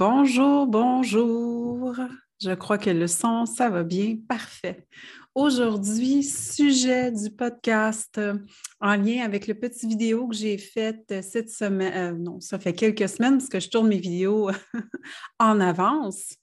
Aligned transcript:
Bonjour, 0.00 0.66
bonjour. 0.66 1.94
Je 2.42 2.54
crois 2.54 2.78
que 2.78 2.88
le 2.88 3.06
son, 3.06 3.44
ça 3.44 3.68
va 3.68 3.82
bien. 3.82 4.16
Parfait. 4.26 4.88
Aujourd'hui, 5.34 6.22
sujet 6.22 7.12
du 7.12 7.28
podcast 7.28 8.16
euh, 8.16 8.38
en 8.80 8.96
lien 8.96 9.22
avec 9.22 9.46
le 9.46 9.52
petit 9.52 9.86
vidéo 9.86 10.26
que 10.28 10.34
j'ai 10.34 10.56
fait 10.56 11.04
euh, 11.10 11.20
cette 11.20 11.50
semaine. 11.50 12.14
Euh, 12.14 12.18
non, 12.18 12.40
ça 12.40 12.58
fait 12.58 12.72
quelques 12.72 13.10
semaines 13.10 13.36
parce 13.36 13.50
que 13.50 13.60
je 13.60 13.68
tourne 13.68 13.88
mes 13.88 13.98
vidéos 13.98 14.50
en 15.38 15.60
avance. 15.60 16.34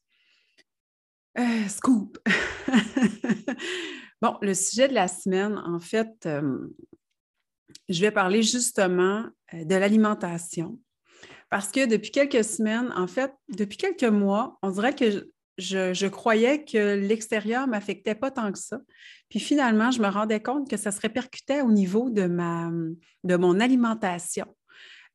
scoop. 1.68 2.20
bon, 4.22 4.38
le 4.44 4.54
sujet 4.54 4.88
de 4.88 4.94
la 4.94 5.08
semaine, 5.08 5.58
en 5.58 5.80
fait, 5.80 6.30
je 7.90 8.02
vais 8.02 8.12
parler 8.12 8.44
justement 8.44 9.26
de 9.52 9.76
l'alimentation 9.76 10.78
parce 11.50 11.72
que 11.72 11.86
depuis 11.86 12.12
quelques 12.12 12.44
semaines, 12.44 12.92
en 12.96 13.08
fait, 13.08 13.34
depuis 13.50 13.78
quelques 13.78 14.04
mois, 14.04 14.58
on 14.62 14.72
dirait 14.72 14.96
que 14.96 15.32
je, 15.58 16.08
croyais 16.08 16.64
que 16.66 16.96
l'extérieur 16.96 17.66
ne 17.66 17.72
m'affectait 17.72 18.16
pas 18.16 18.32
tant 18.32 18.52
que 18.52 18.60
ça. 18.60 18.80
Puis 19.30 19.40
finalement, 19.40 19.92
je 19.92 20.02
me 20.02 20.08
rendais 20.08 20.42
compte 20.42 20.70
que 20.70 20.78
ça 20.78 20.92
se 20.92 21.02
répercutait 21.02 21.62
au 21.62 21.72
niveau 21.72 22.10
de, 22.10 22.28
ma, 22.28 22.70
de 23.24 23.36
mon 23.36 23.60
alimentation. 23.60 24.46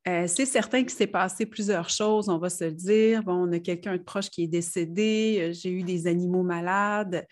Euh, 0.07 0.27
c'est 0.27 0.45
certain 0.45 0.81
qu'il 0.81 0.91
s'est 0.91 1.07
passé 1.07 1.45
plusieurs 1.45 1.89
choses, 1.89 2.27
on 2.27 2.37
va 2.37 2.49
se 2.49 2.65
le 2.65 2.73
dire. 2.73 3.23
Bon, 3.23 3.47
on 3.47 3.51
a 3.53 3.59
quelqu'un 3.59 3.95
de 3.95 4.03
proche 4.03 4.29
qui 4.29 4.43
est 4.43 4.47
décédé, 4.47 5.37
euh, 5.39 5.53
j'ai 5.53 5.69
eu 5.69 5.83
des 5.83 6.07
animaux 6.07 6.43
malades. 6.43 7.25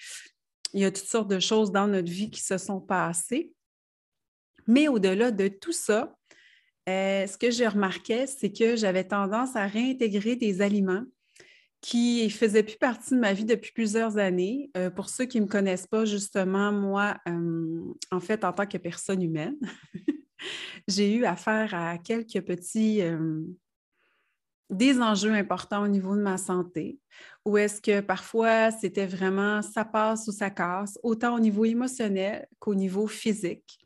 Il 0.73 0.79
y 0.79 0.85
a 0.85 0.91
toutes 0.91 1.07
sortes 1.07 1.29
de 1.29 1.39
choses 1.39 1.73
dans 1.73 1.87
notre 1.87 2.09
vie 2.09 2.31
qui 2.31 2.41
se 2.41 2.57
sont 2.57 2.79
passées. 2.79 3.51
Mais 4.67 4.87
au-delà 4.87 5.31
de 5.31 5.49
tout 5.49 5.73
ça, 5.73 6.15
euh, 6.91 7.27
ce 7.27 7.37
que 7.37 7.51
j'ai 7.51 7.67
remarqué, 7.67 8.27
c'est 8.27 8.51
que 8.51 8.75
j'avais 8.75 9.03
tendance 9.03 9.55
à 9.55 9.67
réintégrer 9.67 10.35
des 10.35 10.61
aliments 10.61 11.03
qui 11.81 12.29
faisaient 12.29 12.63
plus 12.63 12.77
partie 12.77 13.15
de 13.15 13.19
ma 13.19 13.33
vie 13.33 13.45
depuis 13.45 13.71
plusieurs 13.71 14.17
années. 14.17 14.69
Euh, 14.77 14.89
pour 14.89 15.09
ceux 15.09 15.25
qui 15.25 15.39
ne 15.39 15.45
me 15.45 15.49
connaissent 15.49 15.87
pas, 15.87 16.05
justement, 16.05 16.71
moi, 16.71 17.17
euh, 17.27 17.81
en 18.11 18.19
fait, 18.19 18.43
en 18.43 18.53
tant 18.53 18.67
que 18.67 18.77
personne 18.77 19.21
humaine, 19.21 19.57
j'ai 20.87 21.15
eu 21.15 21.25
affaire 21.25 21.73
à 21.73 21.97
quelques 21.97 22.41
petits 22.41 23.01
des 24.69 25.01
enjeux 25.01 25.33
importants 25.33 25.83
au 25.83 25.87
niveau 25.87 26.15
de 26.15 26.21
ma 26.21 26.37
santé, 26.37 26.97
où 27.45 27.57
est-ce 27.57 27.81
que 27.81 27.99
parfois 27.99 28.71
c'était 28.71 29.05
vraiment 29.05 29.61
ça 29.61 29.83
passe 29.83 30.29
ou 30.29 30.31
ça 30.31 30.49
casse, 30.49 30.97
autant 31.03 31.35
au 31.35 31.39
niveau 31.39 31.65
émotionnel 31.65 32.47
qu'au 32.57 32.73
niveau 32.73 33.05
physique 33.05 33.81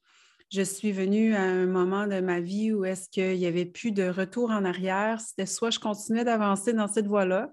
je 0.51 0.61
suis 0.61 0.91
venue 0.91 1.33
à 1.35 1.41
un 1.41 1.65
moment 1.65 2.07
de 2.07 2.19
ma 2.21 2.39
vie 2.39 2.71
où 2.71 2.85
est-ce 2.85 3.09
qu'il 3.09 3.37
n'y 3.37 3.45
avait 3.45 3.65
plus 3.65 3.91
de 3.91 4.07
retour 4.07 4.51
en 4.51 4.63
arrière. 4.63 5.19
C'était 5.19 5.45
soit 5.45 5.71
je 5.71 5.79
continuais 5.79 6.23
d'avancer 6.23 6.73
dans 6.73 6.87
cette 6.87 7.07
voie-là 7.07 7.51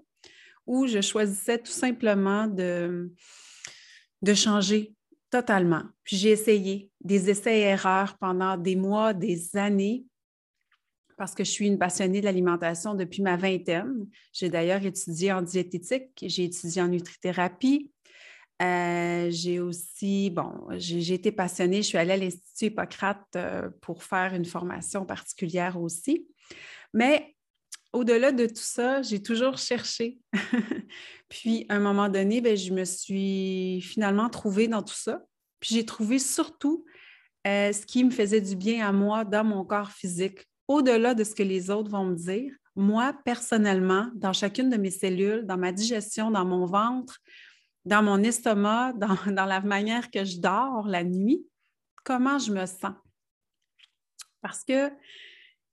ou 0.65 0.87
je 0.87 1.01
choisissais 1.01 1.57
tout 1.57 1.71
simplement 1.71 2.47
de, 2.47 3.11
changer 4.35 4.93
totalement. 5.29 5.83
Puis 6.03 6.17
j'ai 6.17 6.29
essayé 6.29 6.91
des 7.01 7.29
essais-erreurs 7.29 8.17
pendant 8.17 8.57
des 8.57 8.75
mois, 8.75 9.13
des 9.13 9.55
années, 9.57 10.05
parce 11.17 11.35
que 11.35 11.43
je 11.43 11.49
suis 11.49 11.67
une 11.67 11.77
passionnée 11.77 12.21
de 12.21 12.25
l'alimentation 12.25 12.95
depuis 12.95 13.21
ma 13.21 13.35
vingtaine. 13.35 14.07
J'ai 14.31 14.49
d'ailleurs 14.49 14.83
étudié 14.85 15.31
en 15.31 15.41
diététique, 15.41 16.09
j'ai 16.21 16.45
étudié 16.45 16.81
en 16.81 16.87
nutrithérapie, 16.87 17.91
euh, 18.61 19.27
j'ai 19.29 19.59
aussi, 19.59 20.29
bon, 20.29 20.51
j'ai 20.71 21.13
été 21.13 21.31
passionnée, 21.31 21.77
je 21.77 21.87
suis 21.87 21.97
allée 21.97 22.13
à 22.13 22.17
l'Institut 22.17 22.65
Hippocrate 22.65 23.25
euh, 23.35 23.69
pour 23.81 24.03
faire 24.03 24.33
une 24.33 24.45
formation 24.45 25.05
particulière 25.05 25.81
aussi. 25.81 26.27
Mais 26.93 27.35
au-delà 27.93 28.31
de 28.31 28.45
tout 28.45 28.53
ça, 28.55 29.01
j'ai 29.01 29.21
toujours 29.21 29.57
cherché. 29.57 30.19
Puis, 31.29 31.65
à 31.69 31.75
un 31.75 31.79
moment 31.79 32.09
donné, 32.09 32.41
ben, 32.41 32.55
je 32.55 32.71
me 32.73 32.85
suis 32.85 33.81
finalement 33.81 34.29
trouvée 34.29 34.67
dans 34.67 34.83
tout 34.83 34.93
ça. 34.93 35.23
Puis, 35.59 35.75
j'ai 35.75 35.85
trouvé 35.85 36.19
surtout 36.19 36.85
euh, 37.47 37.73
ce 37.73 37.85
qui 37.85 38.03
me 38.03 38.11
faisait 38.11 38.41
du 38.41 38.55
bien 38.55 38.87
à 38.87 38.91
moi 38.91 39.25
dans 39.25 39.43
mon 39.43 39.65
corps 39.65 39.91
physique, 39.91 40.45
au-delà 40.67 41.13
de 41.13 41.23
ce 41.23 41.35
que 41.35 41.43
les 41.43 41.69
autres 41.69 41.89
vont 41.89 42.05
me 42.05 42.15
dire. 42.15 42.53
Moi, 42.75 43.13
personnellement, 43.25 44.09
dans 44.15 44.33
chacune 44.33 44.69
de 44.69 44.77
mes 44.77 44.91
cellules, 44.91 45.45
dans 45.45 45.57
ma 45.57 45.71
digestion, 45.71 46.31
dans 46.31 46.45
mon 46.45 46.65
ventre, 46.65 47.19
dans 47.85 48.03
mon 48.03 48.21
estomac, 48.23 48.93
dans, 49.27 49.45
la 49.45 49.61
manière 49.61 50.09
que 50.11 50.23
je 50.23 50.39
dors 50.39 50.87
la 50.87 51.03
nuit, 51.03 51.45
comment 52.03 52.39
je 52.39 52.51
me 52.51 52.65
sens? 52.65 52.95
Parce 54.41 54.63
que 54.63 54.91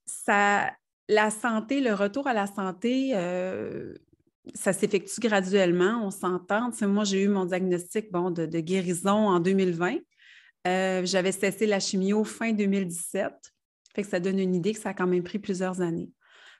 ça, 0.05 0.71
la 1.07 1.29
santé, 1.29 1.81
le 1.81 1.93
retour 1.93 2.27
à 2.27 2.33
la 2.33 2.47
santé, 2.47 3.11
euh, 3.15 3.93
ça 4.53 4.73
s'effectue 4.73 5.19
graduellement, 5.19 6.05
on 6.05 6.11
s'entend. 6.11 6.71
moi, 6.81 7.03
j'ai 7.03 7.23
eu 7.23 7.27
mon 7.27 7.45
diagnostic 7.45 8.11
bon, 8.11 8.31
de, 8.31 8.45
guérison 8.59 9.27
en 9.27 9.39
2020. 9.39 9.97
Euh, 10.67 11.05
j'avais 11.05 11.31
cessé 11.31 11.65
la 11.65 11.79
chimio 11.79 12.23
fin 12.23 12.53
2017. 12.53 13.33
Fait 13.93 14.03
que 14.03 14.07
ça 14.07 14.19
donne 14.19 14.39
une 14.39 14.55
idée 14.55 14.73
que 14.73 14.79
ça 14.79 14.89
a 14.89 14.93
quand 14.93 15.07
même 15.07 15.23
pris 15.23 15.39
plusieurs 15.39 15.81
années. 15.81 16.09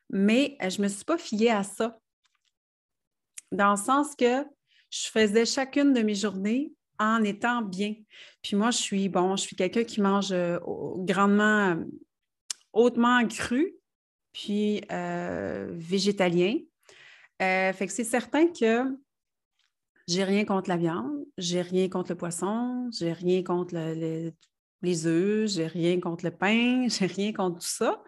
Mais 0.10 0.58
euh, 0.62 0.70
je 0.70 0.80
ne 0.80 0.84
me 0.84 0.88
suis 0.90 1.06
pas 1.06 1.18
fiée 1.18 1.52
à 1.52 1.64
ça. 1.64 1.98
Dans 3.52 3.72
le 3.72 3.78
sens 3.78 4.16
que 4.16 4.46
je 4.92 5.08
faisais 5.08 5.46
chacune 5.46 5.94
de 5.94 6.02
mes 6.02 6.16
journées 6.16 6.72
en 7.00 7.24
étant 7.24 7.62
bien. 7.62 7.96
Puis 8.44 8.56
moi, 8.56 8.70
je 8.70 8.78
suis, 8.78 9.10
bon, 9.10 9.36
je 9.36 9.42
suis 9.42 9.56
quelqu'un 9.56 9.84
qui 9.84 10.02
mange 10.02 10.32
euh, 10.32 10.60
grandement, 10.98 11.72
euh, 11.72 11.84
hautement 12.74 13.26
cru, 13.28 13.74
puis 14.34 14.82
euh, 14.92 15.68
végétalien. 15.72 16.58
fait 17.40 17.88
que 17.88 17.92
c'est 17.92 18.04
certain 18.04 18.48
que 18.48 18.84
j'ai 20.08 20.24
rien 20.24 20.46
contre 20.46 20.70
la 20.70 20.78
viande, 20.78 21.26
j'ai 21.38 21.62
rien 21.62 21.90
contre 21.90 22.12
le 22.12 22.18
poisson, 22.18 22.90
j'ai 22.92 23.14
rien 23.14 23.44
contre 23.44 23.76
les 24.82 25.08
œufs, 25.08 25.50
j'ai 25.50 25.68
rien 25.68 26.00
contre 26.00 26.26
le 26.26 26.32
pain, 26.32 26.88
j'ai 26.90 27.06
rien 27.06 27.34
contre 27.34 27.60
tout 27.60 27.68
ça. 27.68 28.04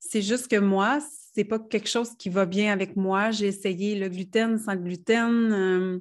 c'est 0.00 0.22
juste 0.22 0.48
que 0.48 0.56
moi, 0.56 0.98
c'est 1.34 1.44
pas 1.44 1.58
quelque 1.58 1.88
chose 1.88 2.16
qui 2.16 2.28
va 2.28 2.46
bien 2.46 2.72
avec 2.72 2.96
moi. 2.96 3.30
J'ai 3.30 3.46
essayé 3.46 3.98
le 3.98 4.08
gluten 4.08 4.58
sans 4.58 4.76
gluten, 4.76 5.52
euh, 5.52 5.98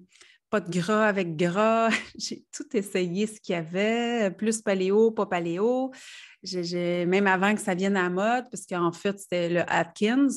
pas 0.49 0.59
de 0.59 0.71
gras 0.71 1.07
avec 1.07 1.35
gras. 1.35 1.89
j'ai 2.17 2.45
tout 2.51 2.75
essayé 2.75 3.27
ce 3.27 3.39
qu'il 3.39 3.53
y 3.53 3.57
avait, 3.57 4.31
plus 4.31 4.61
paléo, 4.61 5.11
pas 5.11 5.25
paléo. 5.25 5.91
même 6.73 7.27
avant 7.27 7.53
que 7.53 7.61
ça 7.61 7.75
vienne 7.75 7.97
à 7.97 8.09
mode, 8.09 8.45
parce 8.49 8.65
qu'en 8.65 8.91
fait, 8.91 9.19
c'était 9.19 9.49
le 9.49 9.61
Atkins, 9.71 10.29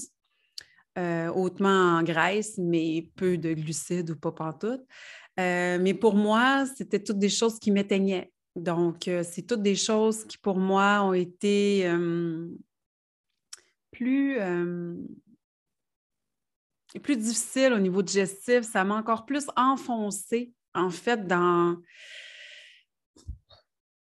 euh, 0.98 1.28
hautement 1.28 1.96
en 1.98 2.02
graisse, 2.02 2.58
mais 2.58 3.08
peu 3.16 3.38
de 3.38 3.54
glucides 3.54 4.10
ou 4.10 4.16
pas 4.16 4.32
pantoute. 4.32 4.82
Euh, 5.40 5.78
mais 5.80 5.94
pour 5.94 6.14
moi, 6.14 6.66
c'était 6.76 7.02
toutes 7.02 7.18
des 7.18 7.30
choses 7.30 7.58
qui 7.58 7.70
m'éteignaient. 7.70 8.30
Donc, 8.54 9.08
c'est 9.22 9.46
toutes 9.46 9.62
des 9.62 9.76
choses 9.76 10.26
qui, 10.26 10.36
pour 10.36 10.58
moi, 10.58 11.00
ont 11.02 11.14
été 11.14 11.90
plus, 13.92 14.38
euh, 14.40 14.94
plus 17.02 17.16
difficile 17.16 17.72
au 17.72 17.78
niveau 17.78 18.02
digestif. 18.02 18.62
Ça 18.62 18.82
m'a 18.84 18.96
encore 18.96 19.24
plus 19.24 19.46
enfoncé, 19.56 20.52
en 20.74 20.90
fait, 20.90 21.26
dans, 21.26 21.76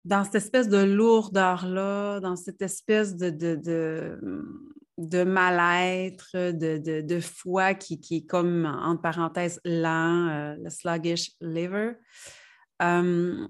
dans 0.03 0.23
cette 0.23 0.35
espèce 0.35 0.69
de 0.69 0.83
lourdeur-là, 0.83 2.19
dans 2.19 2.35
cette 2.35 2.61
espèce 2.61 3.15
de, 3.15 3.29
de, 3.29 4.17
de, 4.97 5.23
mal-être, 5.23 6.51
de, 6.51 7.01
de, 7.01 7.19
foie 7.19 7.75
qui, 7.75 7.99
qui, 7.99 8.17
est 8.17 8.25
comme, 8.25 8.65
entre 8.65 9.01
parenthèses, 9.01 9.61
lent, 9.63 10.27
euh, 10.29 10.55
le 10.63 10.69
sluggish 10.69 11.31
liver. 11.39 11.93
Euh, 12.81 13.47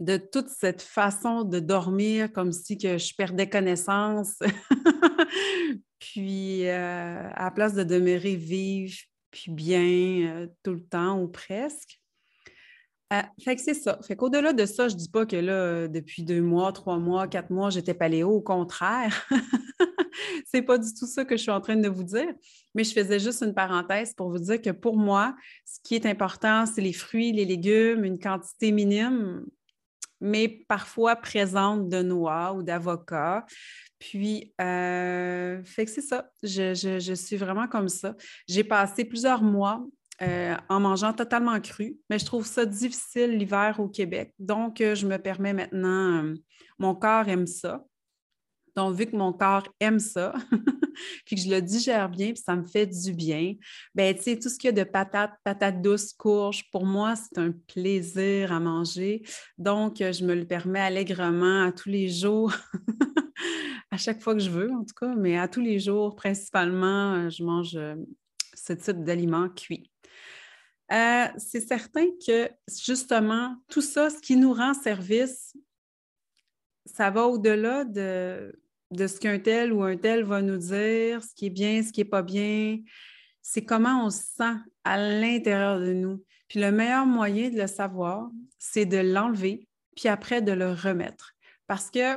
de 0.00 0.16
toute 0.16 0.48
cette 0.48 0.82
façon 0.82 1.44
de 1.44 1.58
dormir 1.60 2.32
comme 2.32 2.52
si 2.52 2.78
que 2.78 2.98
je 2.98 3.14
perdais 3.14 3.48
connaissance. 3.48 4.38
puis 5.98 6.66
euh, 6.68 7.28
à 7.32 7.44
la 7.44 7.50
place 7.50 7.74
de 7.74 7.84
demeurer 7.84 8.36
vive 8.36 8.96
puis 9.30 9.50
bien 9.50 10.28
euh, 10.28 10.46
tout 10.62 10.72
le 10.72 10.84
temps 10.84 11.20
ou 11.20 11.28
presque. 11.28 12.00
Euh, 13.12 13.22
fait 13.44 13.54
que 13.54 13.62
c'est 13.62 13.74
ça. 13.74 14.00
Fait 14.02 14.16
qu'au-delà 14.16 14.52
de 14.52 14.66
ça, 14.66 14.88
je 14.88 14.96
dis 14.96 15.08
pas 15.08 15.26
que 15.26 15.36
là, 15.36 15.86
depuis 15.86 16.24
deux 16.24 16.40
mois, 16.40 16.72
trois 16.72 16.98
mois, 16.98 17.28
quatre 17.28 17.50
mois, 17.50 17.70
j'étais 17.70 17.94
paléo. 17.94 18.30
Au 18.30 18.40
contraire, 18.40 19.28
c'est 20.46 20.62
pas 20.62 20.76
du 20.76 20.92
tout 20.92 21.06
ça 21.06 21.24
que 21.24 21.36
je 21.36 21.42
suis 21.42 21.52
en 21.52 21.60
train 21.60 21.76
de 21.76 21.88
vous 21.88 22.02
dire. 22.02 22.32
Mais 22.74 22.82
je 22.82 22.92
faisais 22.92 23.20
juste 23.20 23.42
une 23.42 23.54
parenthèse 23.54 24.12
pour 24.12 24.30
vous 24.30 24.40
dire 24.40 24.60
que 24.60 24.70
pour 24.70 24.96
moi, 24.96 25.36
ce 25.64 25.78
qui 25.84 25.94
est 25.94 26.06
important, 26.06 26.66
c'est 26.66 26.80
les 26.80 26.92
fruits, 26.92 27.32
les 27.32 27.44
légumes, 27.44 28.04
une 28.04 28.18
quantité 28.18 28.72
minime 28.72 29.44
mais 30.20 30.48
parfois 30.68 31.16
présente 31.16 31.88
de 31.88 32.02
noix 32.02 32.52
ou 32.54 32.62
d'avocat. 32.62 33.44
Puis, 33.98 34.52
euh, 34.60 35.62
fait 35.64 35.86
que 35.86 35.90
c'est 35.90 36.02
ça, 36.02 36.30
je, 36.42 37.14
suis 37.14 37.36
vraiment 37.36 37.66
comme 37.66 37.88
ça. 37.88 38.14
J'ai 38.48 38.64
passé 38.64 39.04
plusieurs 39.04 39.42
mois 39.42 39.84
euh, 40.22 40.54
en 40.68 40.80
mangeant 40.80 41.12
totalement 41.12 41.58
cru, 41.60 41.96
mais 42.10 42.18
je 42.18 42.26
trouve 42.26 42.46
ça 42.46 42.66
difficile 42.66 43.36
l'hiver 43.36 43.76
au 43.78 43.88
Québec. 43.88 44.34
Donc, 44.38 44.80
euh, 44.80 44.94
je 44.94 45.06
me 45.06 45.18
permets 45.18 45.52
maintenant, 45.52 46.34
mon 46.78 46.94
corps 46.94 47.28
aime 47.28 47.46
ça. 47.46 47.84
Donc, 48.76 48.94
vu 48.94 49.06
que 49.06 49.16
mon 49.16 49.32
corps 49.32 49.66
aime 49.80 49.98
ça, 49.98 50.34
puis 51.24 51.36
que 51.36 51.42
je 51.42 51.48
le 51.48 51.62
digère 51.62 52.10
bien, 52.10 52.32
puis 52.34 52.42
ça 52.44 52.54
me 52.54 52.64
fait 52.64 52.86
du 52.86 53.14
bien, 53.14 53.54
ben 53.94 54.14
tu 54.14 54.22
sais, 54.22 54.38
tout 54.38 54.50
ce 54.50 54.58
qu'il 54.58 54.68
y 54.68 54.78
a 54.78 54.84
de 54.84 54.88
patates, 54.88 55.32
patates 55.44 55.80
douces, 55.80 56.12
courges, 56.12 56.70
pour 56.70 56.84
moi, 56.84 57.14
c'est 57.16 57.38
un 57.38 57.52
plaisir 57.52 58.52
à 58.52 58.60
manger. 58.60 59.22
Donc, 59.56 59.96
je 60.00 60.24
me 60.24 60.34
le 60.34 60.46
permets 60.46 60.80
allègrement 60.80 61.64
à 61.64 61.72
tous 61.72 61.88
les 61.88 62.08
jours, 62.10 62.52
à 63.90 63.96
chaque 63.96 64.20
fois 64.20 64.34
que 64.34 64.40
je 64.40 64.50
veux, 64.50 64.70
en 64.70 64.84
tout 64.84 64.94
cas, 64.94 65.14
mais 65.14 65.38
à 65.38 65.48
tous 65.48 65.60
les 65.60 65.78
jours, 65.78 66.16
principalement, 66.16 67.28
je 67.30 67.44
mange 67.44 67.76
euh, 67.76 67.94
ce 68.54 68.72
type 68.72 69.04
d'aliments 69.04 69.48
cuits. 69.48 69.90
Euh, 70.92 71.26
c'est 71.36 71.66
certain 71.66 72.06
que 72.24 72.48
justement, 72.68 73.56
tout 73.68 73.80
ça, 73.80 74.10
ce 74.10 74.18
qui 74.20 74.36
nous 74.36 74.52
rend 74.52 74.74
service, 74.74 75.56
ça 76.84 77.10
va 77.10 77.26
au-delà 77.26 77.84
de, 77.84 78.56
de 78.92 79.06
ce 79.06 79.18
qu'un 79.18 79.38
tel 79.38 79.72
ou 79.72 79.82
un 79.82 79.96
tel 79.96 80.24
va 80.24 80.42
nous 80.42 80.58
dire, 80.58 81.22
ce 81.22 81.34
qui 81.34 81.46
est 81.46 81.50
bien, 81.50 81.82
ce 81.82 81.92
qui 81.92 82.00
n'est 82.00 82.08
pas 82.08 82.22
bien. 82.22 82.78
C'est 83.42 83.64
comment 83.64 84.06
on 84.06 84.10
se 84.10 84.22
sent 84.36 84.54
à 84.84 84.98
l'intérieur 84.98 85.80
de 85.80 85.92
nous. 85.92 86.24
Puis 86.48 86.60
le 86.60 86.70
meilleur 86.70 87.06
moyen 87.06 87.50
de 87.50 87.56
le 87.56 87.66
savoir, 87.66 88.28
c'est 88.58 88.86
de 88.86 88.98
l'enlever, 88.98 89.68
puis 89.96 90.08
après 90.08 90.42
de 90.42 90.52
le 90.52 90.72
remettre. 90.72 91.32
Parce 91.66 91.90
que 91.90 92.16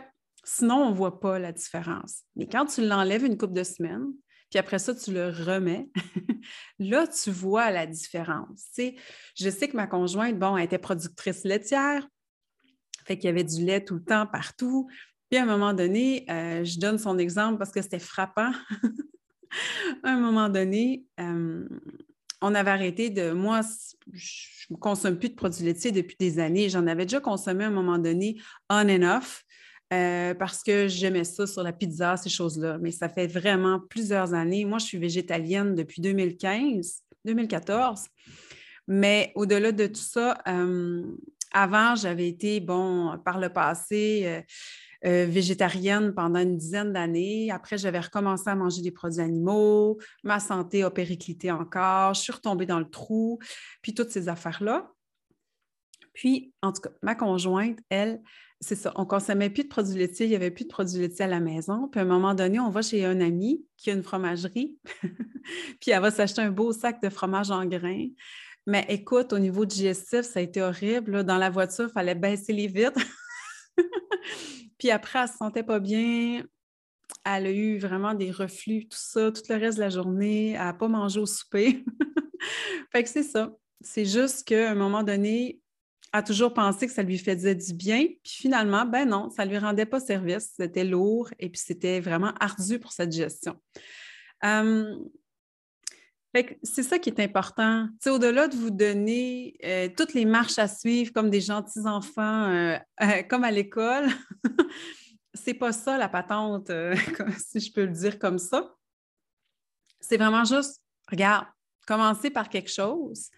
sinon, 0.56 0.84
on 0.84 0.90
ne 0.90 0.96
voit 0.96 1.20
pas 1.20 1.40
la 1.40 1.52
différence. 1.52 2.24
Mais 2.36 2.48
quand 2.48 2.66
tu 2.66 2.86
l'enlèves 2.86 3.26
une 3.26 3.38
couple 3.38 3.54
de 3.54 3.64
semaines, 3.64 4.08
puis 4.50 4.58
après 4.58 4.80
ça, 4.80 4.96
tu 4.96 5.14
le 5.14 5.30
remets, 5.30 5.90
là, 6.80 7.08
tu 7.08 7.30
vois 7.30 7.70
la 7.72 7.86
différence. 7.86 8.66
je 8.78 9.50
sais 9.50 9.68
que 9.68 9.76
ma 9.76 9.88
conjointe, 9.88 10.40
bon, 10.40 10.58
elle 10.58 10.66
était 10.66 10.80
productrice 10.80 11.44
laitière, 11.44 12.08
fait 13.06 13.18
qu'il 13.18 13.26
y 13.26 13.30
avait 13.30 13.44
du 13.44 13.64
lait 13.64 13.84
tout 13.84 13.96
le 13.96 14.04
temps, 14.04 14.26
partout. 14.26 14.88
Puis 15.30 15.40
à 15.40 15.44
un 15.44 15.46
moment 15.46 15.74
donné, 15.74 16.26
euh, 16.30 16.64
je 16.64 16.80
donne 16.80 16.98
son 16.98 17.18
exemple 17.18 17.60
parce 17.60 17.72
que 17.72 17.82
c'était 17.82 18.00
frappant. 18.00 18.52
à 20.04 20.10
un 20.12 20.20
moment 20.20 20.50
donné, 20.50 21.06
euh, 21.20 21.68
on 22.42 22.56
avait 22.56 22.72
arrêté 22.72 23.10
de. 23.10 23.32
Moi, 23.32 23.62
je 24.12 24.66
ne 24.70 24.78
consomme 24.78 25.20
plus 25.20 25.30
de 25.30 25.36
produits 25.36 25.66
laitiers 25.66 25.92
depuis 25.92 26.16
des 26.20 26.40
années. 26.40 26.70
J'en 26.70 26.88
avais 26.88 27.06
déjà 27.06 27.20
consommé 27.20 27.64
à 27.64 27.68
un 27.68 27.72
moment 27.72 28.00
donné 28.00 28.40
on 28.70 28.90
and 28.90 29.18
off. 29.18 29.44
Euh, 29.92 30.36
parce 30.36 30.62
que 30.62 30.88
j'aimais 30.88 31.24
ça 31.24 31.48
sur 31.48 31.64
la 31.64 31.74
pizza, 31.74 32.16
ces 32.16 32.30
choses-là. 32.30 32.78
Mais 32.80 32.92
ça 32.92 33.10
fait 33.10 33.28
vraiment 33.28 33.80
plusieurs 33.90 34.34
années. 34.34 34.66
Moi, 34.66 34.78
je 34.78 34.86
suis 34.86 34.98
végétalienne 34.98 35.76
depuis 35.76 36.02
2015, 36.02 37.04
2014. 37.26 38.06
Mais 38.88 39.32
au-delà 39.36 39.72
de 39.72 39.88
tout 39.88 39.96
ça, 39.96 40.38
avant, 41.52 41.96
j'avais 41.96 42.28
été, 42.28 42.60
bon, 42.60 43.20
par 43.24 43.40
le 43.40 43.50
passé, 43.50 44.44
euh, 45.06 45.26
végétarienne 45.26 46.14
pendant 46.14 46.40
une 46.40 46.58
dizaine 46.58 46.92
d'années. 46.92 47.52
Après, 47.52 47.78
j'avais 47.78 48.02
recommencé 48.02 48.50
à 48.50 48.56
manger 48.56 48.82
des 48.82 48.92
produits 48.92 49.22
animaux. 49.22 49.98
Ma 50.24 50.42
santé 50.42 50.84
a 50.84 50.92
périclité 50.92 51.52
encore. 51.52 52.14
Je 52.16 52.22
suis 52.22 52.34
retombée 52.34 52.66
dans 52.66 52.80
le 52.80 52.90
trou. 52.90 53.40
Puis 53.82 53.94
toutes 53.94 54.12
ces 54.12 54.28
affaires-là. 54.28 54.92
Puis, 56.14 56.54
en 56.62 56.74
tout 56.74 56.82
cas, 56.82 56.90
ma 57.02 57.16
conjointe, 57.16 57.80
elle, 57.90 58.22
c'est 58.62 58.76
ça, 58.76 58.92
on 58.96 59.06
consommait 59.06 59.50
plus 59.50 59.64
de 59.64 59.70
produits 59.70 59.98
laitiers, 59.98 60.26
il 60.26 60.30
n'y 60.30 60.36
avait 60.36 60.52
plus 60.52 60.66
de 60.66 60.70
produits 60.70 61.00
laitiers 61.00 61.26
à 61.26 61.28
la 61.28 61.40
maison. 61.40 61.88
Puis 61.88 62.00
à 62.00 62.04
un 62.04 62.08
moment 62.08 62.34
donné, 62.34 62.60
on 62.60 62.70
va 62.70 62.82
chez 62.82 63.06
un 63.06 63.22
ami 63.22 63.66
qui 63.78 63.90
a 63.90 63.94
une 63.94 64.04
fromagerie, 64.04 64.78
puis 65.80 65.92
elle 65.92 66.02
va 66.02 66.12
s'acheter 66.12 66.42
un 66.42 66.52
beau 66.52 66.74
sac 66.74 67.02
de 67.02 67.10
fromage 67.10 67.52
en 67.52 67.66
grains. 67.66 68.08
Mais 68.68 68.86
écoute, 68.90 69.34
au 69.34 69.40
niveau 69.40 69.66
digestif, 69.66 70.22
ça 70.22 70.40
a 70.40 70.44
été 70.44 70.62
horrible. 70.62 71.24
Dans 71.24 71.38
la 71.38 71.50
voiture, 71.50 71.88
il 71.90 71.94
fallait 71.94 72.14
baisser 72.14 72.54
les 72.54 72.68
vitres. 72.68 73.02
Puis 74.78 74.92
après, 74.92 75.20
elle 75.20 75.26
ne 75.26 75.32
se 75.32 75.38
sentait 75.38 75.64
pas 75.64 75.80
bien. 75.80 76.44
Elle 77.26 77.48
a 77.48 77.52
eu 77.52 77.80
vraiment 77.80 78.14
des 78.14 78.30
reflux, 78.30 78.88
tout 78.88 78.98
ça, 79.00 79.32
tout 79.32 79.42
le 79.50 79.56
reste 79.56 79.78
de 79.78 79.84
la 79.84 79.90
journée. 79.90 80.52
Elle 80.52 80.60
n'a 80.60 80.74
pas 80.74 80.88
mangé 80.88 81.20
au 81.20 81.26
souper. 81.26 81.84
fait 82.92 83.04
que 83.04 83.10
c'est 83.10 83.24
ça. 83.24 83.52
C'est 83.82 84.06
juste 84.06 84.48
qu'à 84.48 84.70
un 84.70 84.76
moment 84.76 85.02
donné, 85.02 85.60
a 86.12 86.24
toujours 86.24 86.54
pensé 86.54 86.88
que 86.88 86.94
ça 86.94 87.04
lui 87.04 87.18
faisait 87.18 87.56
du 87.56 87.74
bien. 87.74 88.06
Puis 88.24 88.34
finalement, 88.34 88.86
ben 88.86 89.08
non, 89.08 89.30
ça 89.30 89.46
ne 89.46 89.52
lui 89.52 89.58
rendait 89.58 89.86
pas 89.86 90.00
service. 90.00 90.54
C'était 90.56 90.84
lourd 90.84 91.30
et 91.40 91.50
puis 91.50 91.62
c'était 91.64 92.00
vraiment 92.00 92.34
ardu 92.40 92.80
pour 92.80 92.92
sa 92.92 93.06
digestion. 93.06 93.56
Hum, 94.44 95.10
c'est 96.64 96.84
ça 96.84 97.00
qui 97.00 97.10
est 97.10 97.20
important. 97.20 97.88
Au-delà 98.06 98.48
de 98.48 98.56
vous 98.56 98.70
donner 98.70 99.58
euh, 99.64 99.90
toutes 99.96 100.14
les 100.14 100.26
marches 100.26 100.60
à 100.60 100.68
suivre 100.68 101.12
comme 101.12 101.30
des 101.30 101.42
gentils 101.42 101.88
enfants, 101.88 102.50
euh, 102.50 102.78
euh, 103.02 103.24
comme 103.24 103.44
à 103.44 103.52
l'école, 103.52 104.08
c'est 105.34 105.56
pas 105.56 105.72
ça 105.72 105.98
la 105.98 106.08
patente, 106.08 106.72
si 107.38 107.60
je 107.60 107.74
peux 107.74 107.86
le 107.86 107.92
dire 107.92 108.20
comme 108.20 108.38
ça. 108.38 108.76
C'est 110.00 110.18
vraiment 110.18 110.46
juste, 110.46 110.84
regarde, 111.10 111.48
commencer 111.88 112.30
par 112.30 112.50
quelque 112.50 112.72
chose. 112.72 113.30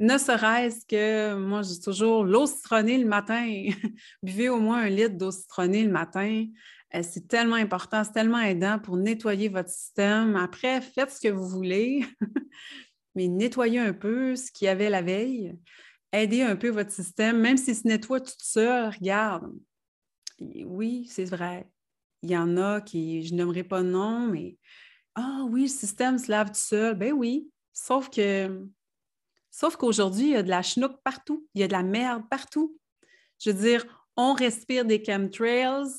Ne 0.00 0.16
serait-ce 0.16 0.86
que, 0.86 1.34
moi, 1.34 1.62
je 1.62 1.68
dis 1.70 1.80
toujours, 1.80 2.24
l'eau 2.24 2.46
citronnée 2.46 2.98
le 2.98 3.06
matin. 3.06 3.68
Buvez 4.22 4.48
au 4.48 4.60
moins 4.60 4.82
un 4.82 4.88
litre 4.88 5.16
d'eau 5.16 5.32
citronnée 5.32 5.84
le 5.84 5.90
matin. 5.90 6.46
Euh, 6.94 7.02
c'est 7.02 7.26
tellement 7.26 7.56
important, 7.56 8.04
c'est 8.04 8.12
tellement 8.12 8.40
aidant 8.40 8.78
pour 8.78 8.96
nettoyer 8.96 9.48
votre 9.48 9.70
système. 9.70 10.36
Après, 10.36 10.80
faites 10.80 11.10
ce 11.10 11.20
que 11.20 11.28
vous 11.28 11.48
voulez, 11.48 12.04
mais 13.14 13.28
nettoyez 13.28 13.80
un 13.80 13.92
peu 13.92 14.36
ce 14.36 14.52
qu'il 14.52 14.66
y 14.66 14.68
avait 14.68 14.88
la 14.88 15.02
veille. 15.02 15.58
Aidez 16.12 16.42
un 16.42 16.56
peu 16.56 16.68
votre 16.68 16.92
système, 16.92 17.38
même 17.40 17.56
s'il 17.56 17.76
se 17.76 17.86
nettoie 17.86 18.20
tout 18.20 18.32
seul, 18.38 18.90
regarde. 18.90 19.52
Oui, 20.64 21.06
c'est 21.10 21.24
vrai. 21.24 21.68
Il 22.22 22.30
y 22.30 22.36
en 22.36 22.56
a 22.56 22.80
qui, 22.80 23.26
je 23.26 23.34
n'aimerais 23.34 23.64
pas 23.64 23.82
de 23.82 23.88
nom, 23.88 24.26
mais 24.28 24.56
ah 25.14 25.44
oui, 25.50 25.62
le 25.62 25.68
système 25.68 26.18
se 26.18 26.30
lave 26.30 26.48
tout 26.48 26.54
seul. 26.54 26.94
Ben 26.94 27.12
oui, 27.12 27.50
sauf 27.72 28.08
que 28.08 28.64
sauf 29.58 29.76
qu'aujourd'hui, 29.76 30.26
il 30.26 30.32
y 30.32 30.36
a 30.36 30.44
de 30.44 30.50
la 30.50 30.62
chenoute 30.62 30.98
partout, 31.02 31.48
il 31.54 31.60
y 31.60 31.64
a 31.64 31.66
de 31.66 31.72
la 31.72 31.82
merde 31.82 32.22
partout. 32.30 32.78
Je 33.40 33.50
veux 33.50 33.60
dire, 33.60 33.84
on 34.16 34.32
respire 34.32 34.84
des 34.84 35.02
chemtrails, 35.04 35.90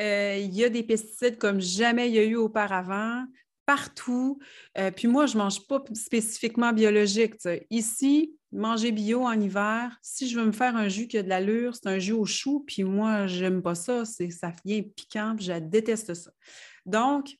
euh, 0.00 0.36
il 0.36 0.52
y 0.52 0.64
a 0.64 0.68
des 0.68 0.82
pesticides 0.82 1.38
comme 1.38 1.60
jamais 1.60 2.08
il 2.08 2.14
y 2.14 2.18
a 2.18 2.24
eu 2.24 2.34
auparavant, 2.34 3.24
partout. 3.66 4.40
Euh, 4.76 4.90
puis 4.90 5.06
moi, 5.06 5.26
je 5.26 5.34
ne 5.34 5.44
mange 5.44 5.64
pas 5.68 5.80
spécifiquement 5.94 6.72
biologique. 6.72 7.34
Ici, 7.70 8.34
manger 8.50 8.90
bio 8.90 9.22
en 9.26 9.40
hiver, 9.40 9.96
si 10.02 10.28
je 10.28 10.40
veux 10.40 10.46
me 10.46 10.52
faire 10.52 10.74
un 10.74 10.88
jus 10.88 11.06
qui 11.06 11.18
a 11.18 11.22
de 11.22 11.28
l'allure, 11.28 11.76
c'est 11.76 11.86
un 11.86 12.00
jus 12.00 12.14
au 12.14 12.24
chou, 12.24 12.64
puis 12.66 12.82
moi, 12.82 13.28
je 13.28 13.44
n'aime 13.44 13.62
pas 13.62 13.76
ça, 13.76 14.04
ça 14.04 14.52
vient 14.64 14.82
piquant, 14.82 15.34
puis 15.36 15.44
je 15.44 15.52
déteste 15.52 16.14
ça. 16.14 16.32
Donc, 16.84 17.36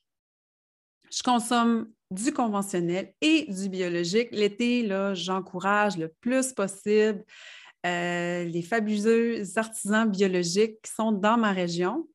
je 1.11 1.23
consomme 1.23 1.89
du 2.11 2.33
conventionnel 2.33 3.13
et 3.21 3.45
du 3.47 3.69
biologique. 3.69 4.29
L'été, 4.31 4.85
là, 4.85 5.13
j'encourage 5.13 5.97
le 5.97 6.09
plus 6.21 6.53
possible 6.53 7.23
euh, 7.85 8.43
les 8.43 8.61
fabuleux 8.61 9.43
artisans 9.57 10.09
biologiques 10.09 10.81
qui 10.81 10.91
sont 10.91 11.11
dans 11.11 11.37
ma 11.37 11.53
région 11.53 12.07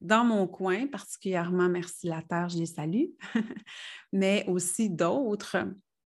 dans 0.00 0.24
mon 0.24 0.46
coin, 0.46 0.86
particulièrement 0.86 1.68
Merci 1.68 2.06
la 2.08 2.22
Terre, 2.22 2.50
je 2.50 2.58
les 2.58 2.66
salue, 2.66 3.06
mais 4.12 4.44
aussi 4.46 4.90
d'autres 4.90 5.56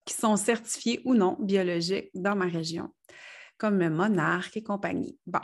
qui 0.05 0.13
sont 0.13 0.35
certifiés 0.35 1.01
ou 1.05 1.13
non 1.13 1.37
biologiques 1.39 2.09
dans 2.13 2.35
ma 2.35 2.47
région, 2.47 2.93
comme 3.57 3.87
Monarque 3.89 4.57
et 4.57 4.63
compagnie. 4.63 5.17
Bon. 5.25 5.39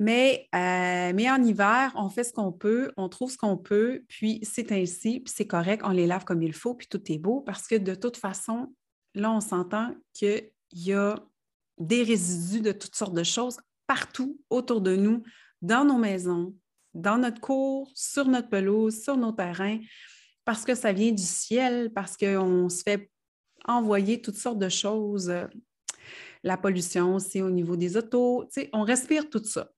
Mais, 0.00 0.48
euh, 0.54 1.12
mais 1.12 1.28
en 1.28 1.42
hiver, 1.42 1.92
on 1.96 2.08
fait 2.08 2.22
ce 2.22 2.32
qu'on 2.32 2.52
peut, 2.52 2.92
on 2.96 3.08
trouve 3.08 3.32
ce 3.32 3.36
qu'on 3.36 3.56
peut, 3.56 4.04
puis 4.08 4.38
c'est 4.44 4.70
ainsi, 4.70 5.20
puis 5.20 5.34
c'est 5.34 5.46
correct, 5.46 5.82
on 5.84 5.90
les 5.90 6.06
lave 6.06 6.24
comme 6.24 6.42
il 6.42 6.52
faut, 6.52 6.74
puis 6.74 6.86
tout 6.86 7.02
est 7.10 7.18
beau, 7.18 7.40
parce 7.40 7.66
que 7.66 7.74
de 7.74 7.94
toute 7.96 8.16
façon, 8.16 8.72
là, 9.14 9.32
on 9.32 9.40
s'entend 9.40 9.94
qu'il 10.14 10.50
y 10.72 10.92
a 10.92 11.16
des 11.78 12.04
résidus 12.04 12.60
de 12.60 12.72
toutes 12.72 12.94
sortes 12.94 13.14
de 13.14 13.24
choses 13.24 13.58
partout 13.88 14.38
autour 14.50 14.80
de 14.80 14.94
nous, 14.94 15.22
dans 15.62 15.84
nos 15.84 15.98
maisons, 15.98 16.54
dans 16.94 17.18
notre 17.18 17.40
cours, 17.40 17.90
sur 17.94 18.26
notre 18.26 18.48
pelouse, 18.48 19.02
sur 19.02 19.16
nos 19.16 19.32
terrains, 19.32 19.80
parce 20.44 20.64
que 20.64 20.76
ça 20.76 20.92
vient 20.92 21.10
du 21.10 21.22
ciel, 21.22 21.92
parce 21.92 22.16
qu'on 22.16 22.68
se 22.68 22.82
fait 22.82 23.10
envoyer 23.66 24.20
toutes 24.22 24.36
sortes 24.36 24.58
de 24.58 24.68
choses. 24.68 25.32
La 26.44 26.56
pollution 26.56 27.16
aussi 27.16 27.42
au 27.42 27.50
niveau 27.50 27.76
des 27.76 27.96
autos, 27.96 28.48
on 28.72 28.82
respire 28.82 29.28
tout 29.28 29.42
ça. 29.44 29.70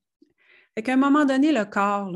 Fait 0.75 0.83
qu'à 0.83 0.95
un 0.95 0.97
moment 0.97 1.25
donné, 1.25 1.53
le 1.53 1.65
corps, 1.65 2.13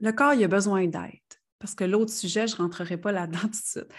le 0.00 0.12
corps, 0.12 0.34
il 0.34 0.44
a 0.44 0.48
besoin 0.48 0.86
d'aide. 0.86 1.20
Parce 1.58 1.74
que 1.74 1.84
l'autre 1.84 2.12
sujet, 2.12 2.46
je 2.46 2.56
ne 2.56 2.62
rentrerai 2.62 2.96
pas 2.96 3.12
là-dedans 3.12 3.40
tout 3.40 3.48
de 3.48 3.54
suite. 3.54 3.92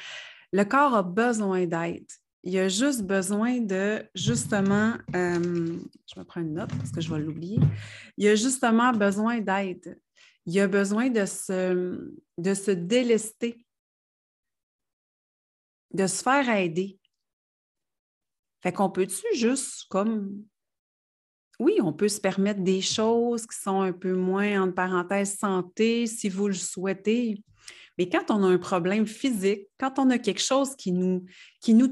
Le 0.51 0.63
corps 0.63 0.95
a 0.95 1.03
besoin 1.03 1.65
d'aide 1.65 2.07
il 2.43 2.57
a 2.57 2.69
juste 2.69 3.03
besoin 3.03 3.59
de, 3.59 4.07
justement, 4.15 4.93
euh, 5.15 5.77
je 6.07 6.19
me 6.19 6.23
prends 6.23 6.41
une 6.41 6.53
note 6.53 6.69
parce 6.77 6.91
que 6.91 7.01
je 7.01 7.13
vais 7.13 7.19
l'oublier, 7.19 7.59
il 8.17 8.27
a 8.27 8.35
justement 8.35 8.91
besoin 8.93 9.39
d'aide. 9.39 9.99
Il 10.45 10.59
a 10.59 10.67
besoin 10.67 11.09
de 11.09 11.25
se, 11.25 12.13
de 12.37 12.53
se 12.53 12.71
délester, 12.71 13.65
de 15.93 16.07
se 16.07 16.23
faire 16.23 16.49
aider. 16.49 16.97
Fait 18.63 18.71
qu'on 18.73 18.89
peut-tu 18.89 19.25
juste 19.33 19.85
comme 19.89 20.43
oui, 21.59 21.77
on 21.81 21.91
peut 21.91 22.07
se 22.07 22.21
permettre 22.21 22.61
des 22.61 22.81
choses 22.81 23.45
qui 23.45 23.57
sont 23.57 23.81
un 23.81 23.91
peu 23.91 24.13
moins, 24.13 24.63
entre 24.63 24.75
parenthèses, 24.75 25.37
santé, 25.37 26.07
si 26.07 26.29
vous 26.29 26.47
le 26.47 26.53
souhaitez. 26.53 27.43
Mais 27.97 28.07
quand 28.07 28.31
on 28.31 28.45
a 28.45 28.47
un 28.47 28.57
problème 28.57 29.05
physique, 29.05 29.67
quand 29.77 29.99
on 29.99 30.09
a 30.09 30.17
quelque 30.17 30.41
chose 30.41 30.73
qui 30.77 30.93
nous, 30.93 31.25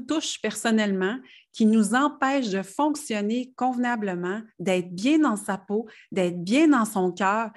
touche 0.08 0.40
personnellement, 0.40 1.18
qui 1.52 1.66
nous 1.66 1.94
empêche 1.94 2.48
de 2.48 2.62
fonctionner 2.62 3.52
convenablement, 3.56 4.40
d'être 4.58 4.90
bien 4.94 5.18
dans 5.18 5.36
sa 5.36 5.58
peau, 5.58 5.86
d'être 6.10 6.42
bien 6.42 6.68
dans 6.68 6.86
son 6.86 7.12
cœur, 7.12 7.50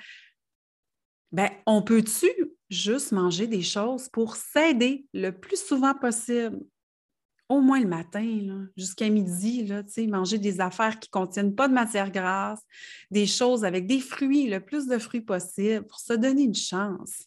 ben, 1.32 1.50
on 1.66 1.82
peut-tu 1.82 2.28
juste 2.70 3.14
manger 3.14 3.48
des 3.48 3.62
choses 3.62 4.10
pour 4.10 4.36
s'aider 4.36 5.06
le 5.14 5.32
plus 5.32 5.66
souvent 5.66 5.94
possible? 5.94 6.60
Au 7.52 7.60
moins 7.60 7.82
le 7.82 7.88
matin, 7.88 8.66
jusqu'à 8.78 9.10
midi, 9.10 9.66
là, 9.66 9.84
manger 10.08 10.38
des 10.38 10.62
affaires 10.62 10.98
qui 11.02 11.10
ne 11.10 11.20
contiennent 11.20 11.54
pas 11.54 11.68
de 11.68 11.74
matière 11.74 12.10
grasse, 12.10 12.62
des 13.12 13.28
choses 13.28 13.66
avec 13.66 13.88
des 13.88 14.00
fruits, 14.00 14.48
le 14.48 14.62
plus 14.62 14.88
de 14.88 14.98
fruits 14.98 15.20
possible 15.20 15.86
pour 15.86 16.00
se 16.00 16.14
donner 16.14 16.44
une 16.44 16.56
chance 16.56 17.26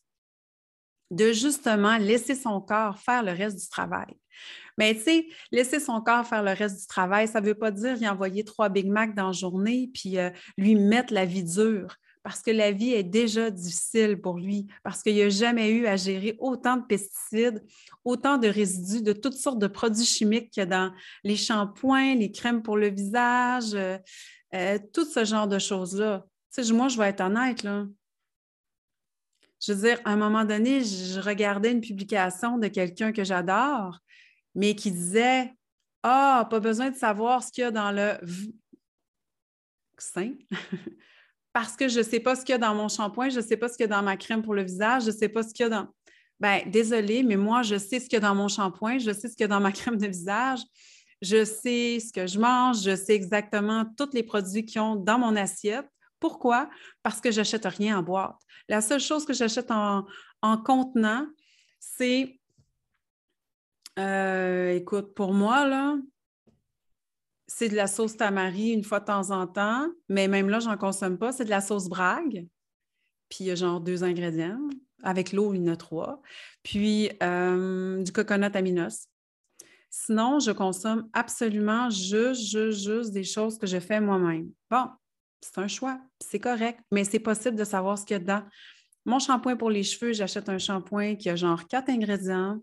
de 1.10 1.30
justement 1.32 1.98
laisser 1.98 2.34
son 2.34 2.62
corps 2.62 2.98
faire 3.00 3.22
le 3.22 3.32
reste 3.32 3.58
du 3.58 3.68
travail. 3.68 4.16
Mais 4.78 4.94
tu 4.94 5.02
sais, 5.02 5.26
laisser 5.52 5.78
son 5.78 6.00
corps 6.00 6.26
faire 6.26 6.42
le 6.42 6.52
reste 6.52 6.80
du 6.80 6.86
travail, 6.86 7.28
ça 7.28 7.42
ne 7.42 7.46
veut 7.46 7.54
pas 7.54 7.70
dire 7.70 8.00
y 8.00 8.08
envoyer 8.08 8.44
trois 8.44 8.70
Big 8.70 8.86
Mac 8.86 9.14
dans 9.14 9.26
la 9.26 9.32
journée 9.32 9.90
puis 9.92 10.16
euh, 10.16 10.30
lui 10.56 10.74
mettre 10.74 11.12
la 11.12 11.26
vie 11.26 11.44
dure 11.44 11.98
parce 12.24 12.40
que 12.40 12.50
la 12.50 12.72
vie 12.72 12.94
est 12.94 13.04
déjà 13.04 13.50
difficile 13.50 14.18
pour 14.18 14.38
lui, 14.38 14.66
parce 14.82 15.02
qu'il 15.02 15.18
n'a 15.18 15.28
jamais 15.28 15.70
eu 15.70 15.86
à 15.86 15.96
gérer 15.96 16.36
autant 16.40 16.78
de 16.78 16.86
pesticides, 16.86 17.62
autant 18.02 18.38
de 18.38 18.48
résidus, 18.48 19.02
de 19.02 19.12
toutes 19.12 19.34
sortes 19.34 19.58
de 19.58 19.66
produits 19.66 20.06
chimiques 20.06 20.50
qu'il 20.50 20.62
y 20.62 20.64
a 20.64 20.66
dans 20.66 20.92
les 21.22 21.36
shampoings, 21.36 22.14
les 22.14 22.32
crèmes 22.32 22.62
pour 22.62 22.78
le 22.78 22.88
visage, 22.88 23.74
euh, 23.74 23.98
euh, 24.54 24.78
tout 24.94 25.04
ce 25.04 25.26
genre 25.26 25.46
de 25.46 25.58
choses-là. 25.58 26.24
Moi, 26.72 26.88
je 26.88 26.96
vais 26.96 27.08
être 27.08 27.20
honnête, 27.20 27.62
là. 27.62 27.84
Je 29.60 29.72
veux 29.72 29.86
dire, 29.86 30.00
à 30.06 30.12
un 30.12 30.16
moment 30.16 30.46
donné, 30.46 30.82
je 30.82 31.20
regardais 31.20 31.72
une 31.72 31.82
publication 31.82 32.56
de 32.56 32.68
quelqu'un 32.68 33.12
que 33.12 33.22
j'adore, 33.22 33.98
mais 34.54 34.74
qui 34.74 34.90
disait 34.90 35.52
Ah, 36.02 36.46
pas 36.48 36.60
besoin 36.60 36.90
de 36.90 36.96
savoir 36.96 37.42
ce 37.42 37.52
qu'il 37.52 37.62
y 37.62 37.66
a 37.66 37.70
dans 37.70 37.92
le 37.92 38.18
sein. 39.98 40.32
Parce 41.54 41.76
que 41.76 41.88
je 41.88 42.00
ne 42.00 42.02
sais 42.02 42.18
pas 42.18 42.34
ce 42.34 42.44
qu'il 42.44 42.52
y 42.52 42.56
a 42.56 42.58
dans 42.58 42.74
mon 42.74 42.88
shampoing, 42.88 43.28
je 43.28 43.36
ne 43.36 43.44
sais 43.44 43.56
pas 43.56 43.68
ce 43.68 43.76
qu'il 43.76 43.84
y 43.84 43.90
a 43.90 43.96
dans 43.96 44.02
ma 44.02 44.16
crème 44.16 44.42
pour 44.42 44.54
le 44.54 44.64
visage, 44.64 45.04
je 45.04 45.10
ne 45.10 45.14
sais 45.14 45.28
pas 45.28 45.44
ce 45.44 45.54
qu'il 45.54 45.62
y 45.62 45.66
a 45.66 45.70
dans. 45.70 45.86
Bien, 46.40 46.62
désolé, 46.66 47.22
mais 47.22 47.36
moi, 47.36 47.62
je 47.62 47.78
sais 47.78 48.00
ce 48.00 48.06
qu'il 48.06 48.14
y 48.14 48.16
a 48.16 48.20
dans 48.20 48.34
mon 48.34 48.48
shampoing, 48.48 48.98
je 48.98 49.12
sais 49.12 49.28
ce 49.28 49.36
qu'il 49.36 49.42
y 49.42 49.44
a 49.44 49.48
dans 49.48 49.60
ma 49.60 49.70
crème 49.72 49.96
de 49.96 50.08
visage, 50.08 50.58
je 51.22 51.44
sais 51.44 52.00
ce 52.00 52.12
que 52.12 52.26
je 52.26 52.40
mange, 52.40 52.82
je 52.82 52.96
sais 52.96 53.14
exactement 53.14 53.84
tous 53.96 54.10
les 54.12 54.24
produits 54.24 54.64
qu'ils 54.64 54.80
ont 54.80 54.96
dans 54.96 55.16
mon 55.16 55.36
assiette. 55.36 55.86
Pourquoi? 56.18 56.68
Parce 57.04 57.20
que 57.20 57.30
je 57.30 57.38
n'achète 57.38 57.66
rien 57.66 58.00
en 58.00 58.02
boîte. 58.02 58.34
La 58.68 58.80
seule 58.80 59.00
chose 59.00 59.24
que 59.24 59.32
j'achète 59.32 59.70
en, 59.70 60.04
contenant, 60.64 61.28
c'est, 61.78 62.40
euh, 64.00 64.74
écoute, 64.74 65.14
pour 65.14 65.32
moi, 65.32 65.66
là, 65.68 65.96
c'est 67.56 67.68
de 67.68 67.76
la 67.76 67.86
sauce 67.86 68.16
tamari 68.16 68.70
une 68.70 68.82
fois 68.82 68.98
de 68.98 69.04
temps 69.04 69.30
en 69.30 69.46
temps, 69.46 69.86
mais 70.08 70.26
même 70.26 70.48
là, 70.48 70.58
je 70.58 70.66
n'en 70.66 70.76
consomme 70.76 71.18
pas. 71.18 71.30
C'est 71.30 71.44
de 71.44 71.50
la 71.50 71.60
sauce 71.60 71.88
brague. 71.88 72.48
Puis 73.28 73.38
il 73.40 73.46
y 73.46 73.50
a 73.52 73.54
genre 73.54 73.80
deux 73.80 74.02
ingrédients. 74.02 74.58
Avec 75.04 75.32
l'eau, 75.32 75.54
il 75.54 75.62
y 75.62 75.70
en 75.70 75.72
a 75.72 75.76
trois. 75.76 76.20
Puis 76.64 77.10
euh, 77.22 78.02
du 78.02 78.10
coconut 78.10 78.50
aminos. 78.54 79.06
Sinon, 79.88 80.40
je 80.40 80.50
consomme 80.50 81.08
absolument 81.12 81.90
juste, 81.90 82.42
juste, 82.50 82.88
juste 82.88 83.12
des 83.12 83.22
choses 83.22 83.56
que 83.56 83.68
je 83.68 83.78
fais 83.78 84.00
moi-même. 84.00 84.50
Bon, 84.68 84.88
c'est 85.40 85.58
un 85.58 85.68
choix, 85.68 86.00
c'est 86.18 86.40
correct, 86.40 86.80
mais 86.90 87.04
c'est 87.04 87.20
possible 87.20 87.54
de 87.54 87.62
savoir 87.62 87.96
ce 87.96 88.04
qu'il 88.04 88.14
y 88.14 88.16
a 88.16 88.18
dedans. 88.18 88.42
Mon 89.04 89.20
shampoing 89.20 89.54
pour 89.54 89.70
les 89.70 89.84
cheveux, 89.84 90.12
j'achète 90.12 90.48
un 90.48 90.58
shampoing 90.58 91.14
qui 91.14 91.30
a 91.30 91.36
genre 91.36 91.68
quatre 91.68 91.88
ingrédients. 91.88 92.58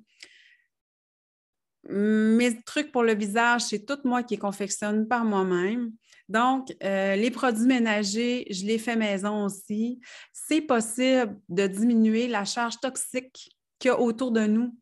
Mes 1.90 2.62
trucs 2.62 2.92
pour 2.92 3.04
le 3.04 3.16
visage, 3.16 3.62
c'est 3.62 3.86
tout 3.86 3.98
moi 4.04 4.24
qui 4.24 4.36
les 4.36 4.40
confectionne 4.40 5.08
par 5.08 5.26
moi-même. 5.26 5.92
Donc, 6.30 6.74
euh, 6.84 7.16
les 7.16 7.32
produits 7.32 7.66
ménagers, 7.66 8.46
je 8.50 8.66
les 8.66 8.78
fais 8.78 8.96
maison 8.96 9.46
aussi. 9.46 10.00
C'est 10.32 10.62
possible 10.62 11.38
de 11.50 11.68
diminuer 11.68 12.28
la 12.28 12.46
charge 12.46 12.80
toxique 12.80 13.50
qu'il 13.80 13.90
y 13.90 13.92
a 13.92 14.00
autour 14.00 14.32
de 14.32 14.46
nous, 14.46 14.78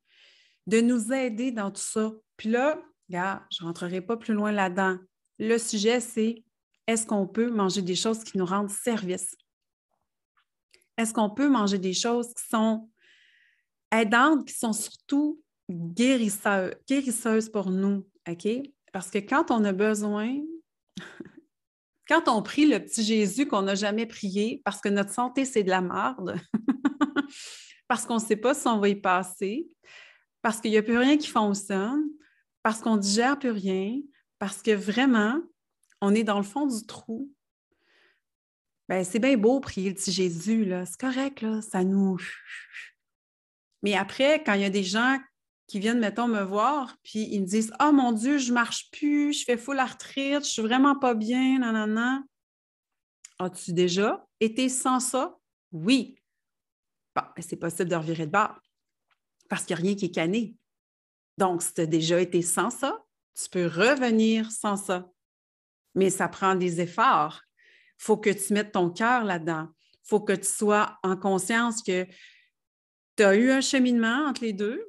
de 0.68 0.82
nous 0.82 1.12
aider 1.12 1.52
dans 1.52 1.72
tout 1.72 1.82
ça. 1.82 2.12
Puis 2.38 2.50
là, 2.50 2.80
regarde, 3.08 3.42
je 3.52 3.64
ne 3.64 3.68
rentrerai 3.68 4.02
pas 4.02 4.18
plus 4.18 4.34
loin 4.34 4.52
là-dedans. 4.52 4.98
Le 5.40 5.58
sujet, 5.58 6.02
c'est 6.02 6.44
est-ce 6.86 7.08
qu'on 7.08 7.26
peut 7.26 7.50
manger 7.50 7.82
des 7.82 7.96
choses 7.96 8.24
qui 8.24 8.38
nous 8.38 8.46
rendent 8.46 8.70
service? 8.70 9.36
Est-ce 10.98 11.14
qu'on 11.14 11.30
peut 11.30 11.50
manger 11.50 11.78
des 11.80 11.94
choses 11.94 12.34
qui 12.34 12.44
sont 12.48 12.90
aidantes, 13.92 14.46
qui 14.46 14.54
sont 14.54 14.74
surtout 14.74 15.42
guérisseuse, 15.70 17.50
pour 17.50 17.70
nous, 17.70 18.08
OK? 18.28 18.48
Parce 18.92 19.10
que 19.10 19.20
quand 19.20 19.52
on 19.52 19.64
a 19.66 19.72
besoin, 19.72 20.36
quand 22.08 22.28
on 22.28 22.42
prie 22.42 22.66
le 22.66 22.80
petit 22.80 23.04
Jésus 23.04 23.48
qu'on 23.48 23.62
n'a 23.62 23.76
jamais 23.76 24.06
prié, 24.06 24.62
parce 24.66 24.82
que 24.82 24.90
notre 24.90 25.14
santé, 25.14 25.46
c'est 25.46 25.64
de 25.64 25.70
la 25.70 25.82
merde, 25.82 26.40
parce 27.88 28.06
qu'on 28.06 28.16
ne 28.16 28.22
sait 28.22 28.36
pas 28.36 28.54
si 28.54 28.68
on 28.68 28.80
va 28.80 28.90
y 28.90 28.96
passer, 28.96 29.68
parce 30.42 30.60
qu'il 30.60 30.72
n'y 30.72 30.78
a 30.78 30.84
plus 30.84 30.98
rien 30.98 31.18
qui 31.18 31.28
fonctionne, 31.28 32.06
parce 32.64 32.82
qu'on 32.82 32.96
ne 32.96 33.02
digère 33.02 33.38
plus 33.38 33.52
rien, 33.52 34.00
parce 34.40 34.62
que 34.62 34.72
vraiment, 34.72 35.40
on 36.02 36.16
est 36.16 36.24
dans 36.24 36.38
le 36.38 36.44
fond 36.44 36.66
du 36.66 36.86
trou. 36.86 37.32
Ben, 38.88 39.04
c'est 39.04 39.20
bien 39.20 39.38
beau 39.38 39.60
prier 39.60 39.90
le 39.90 39.96
petit 39.96 40.12
Jésus, 40.12 40.66
là. 40.66 40.86
C'est 40.86 41.00
correct, 41.00 41.42
là. 41.42 41.62
Ça 41.62 41.84
nous. 41.84 42.18
Mais 43.84 43.96
après, 43.96 44.44
quand 44.44 44.54
il 44.54 44.62
y 44.62 44.66
a 44.66 44.70
des 44.70 44.84
gens 44.84 45.20
qui 45.70 45.80
viennent, 45.80 46.00
mettons, 46.00 46.28
me 46.28 46.42
voir, 46.42 46.98
puis 47.04 47.30
ils 47.32 47.42
me 47.42 47.46
disent 47.46 47.72
Ah 47.80 47.90
oh, 47.90 47.94
mon 47.94 48.12
Dieu, 48.12 48.40
je 48.40 48.52
marche 48.52 48.90
plus, 48.92 49.34
je 49.34 49.46
fais 49.46 49.56
full 49.56 49.80
arthrite, 49.80 50.44
je 50.44 50.50
suis 50.50 50.62
vraiment 50.62 50.98
pas 50.98 51.14
bien, 51.14 51.60
nanana. 51.60 52.24
As-tu 53.38 53.72
déjà 53.72 54.28
été 54.40 54.68
sans 54.68 55.00
ça? 55.00 55.38
Oui. 55.72 56.18
Bon, 57.16 57.22
c'est 57.40 57.56
possible 57.56 57.90
de 57.90 57.96
revirer 57.96 58.26
de 58.26 58.32
bord 58.32 58.60
parce 59.48 59.64
qu'il 59.64 59.76
n'y 59.76 59.82
a 59.82 59.84
rien 59.84 59.96
qui 59.96 60.06
est 60.06 60.12
cané. 60.14 60.56
Donc, 61.38 61.62
si 61.62 61.74
tu 61.74 61.82
as 61.82 61.86
déjà 61.86 62.20
été 62.20 62.42
sans 62.42 62.70
ça, 62.70 63.04
tu 63.34 63.50
peux 63.50 63.68
revenir 63.68 64.52
sans 64.52 64.76
ça. 64.76 65.10
Mais 65.96 66.10
ça 66.10 66.28
prend 66.28 66.56
des 66.56 66.82
efforts. 66.82 67.42
Il 68.00 68.04
faut 68.04 68.18
que 68.18 68.30
tu 68.30 68.54
mettes 68.54 68.72
ton 68.72 68.90
cœur 68.90 69.24
là-dedans. 69.24 69.68
Il 69.94 70.10
faut 70.10 70.20
que 70.20 70.34
tu 70.34 70.48
sois 70.48 70.98
en 71.04 71.16
conscience 71.16 71.82
que 71.84 72.06
tu 73.16 73.24
as 73.24 73.36
eu 73.36 73.52
un 73.52 73.62
cheminement 73.62 74.28
entre 74.28 74.42
les 74.42 74.54
deux, 74.54 74.89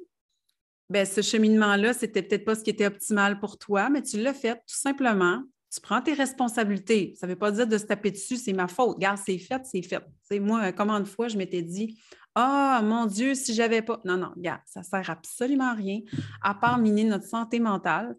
ben, 0.91 1.05
ce 1.05 1.21
cheminement-là, 1.21 1.93
c'était 1.93 2.21
peut-être 2.21 2.43
pas 2.43 2.53
ce 2.53 2.63
qui 2.63 2.69
était 2.69 2.85
optimal 2.85 3.39
pour 3.39 3.57
toi, 3.57 3.89
mais 3.89 4.01
tu 4.01 4.21
l'as 4.21 4.33
fait 4.33 4.55
tout 4.55 4.75
simplement. 4.75 5.41
Tu 5.73 5.79
prends 5.79 6.01
tes 6.01 6.11
responsabilités. 6.11 7.13
Ça 7.17 7.27
ne 7.27 7.31
veut 7.31 7.39
pas 7.39 7.49
dire 7.51 7.65
de 7.65 7.77
se 7.77 7.85
taper 7.85 8.11
dessus, 8.11 8.35
c'est 8.35 8.51
ma 8.51 8.67
faute. 8.67 8.95
Regarde, 8.95 9.17
c'est 9.17 9.37
fait, 9.37 9.61
c'est 9.63 9.81
fait. 9.81 10.03
moi, 10.41 10.73
comment 10.73 10.99
de 10.99 11.05
fois 11.05 11.29
je 11.29 11.37
m'étais 11.37 11.61
dit 11.61 11.97
Ah, 12.35 12.81
mon 12.83 13.05
Dieu, 13.05 13.35
si 13.35 13.53
j'avais 13.53 13.81
pas. 13.81 14.01
Non, 14.03 14.17
non, 14.17 14.33
regarde, 14.35 14.59
ça 14.65 14.81
ne 14.81 14.85
sert 14.85 15.09
absolument 15.09 15.69
à 15.69 15.75
rien, 15.75 16.01
à 16.41 16.53
part 16.53 16.77
miner 16.77 17.05
notre 17.05 17.25
santé 17.25 17.61
mentale. 17.61 18.17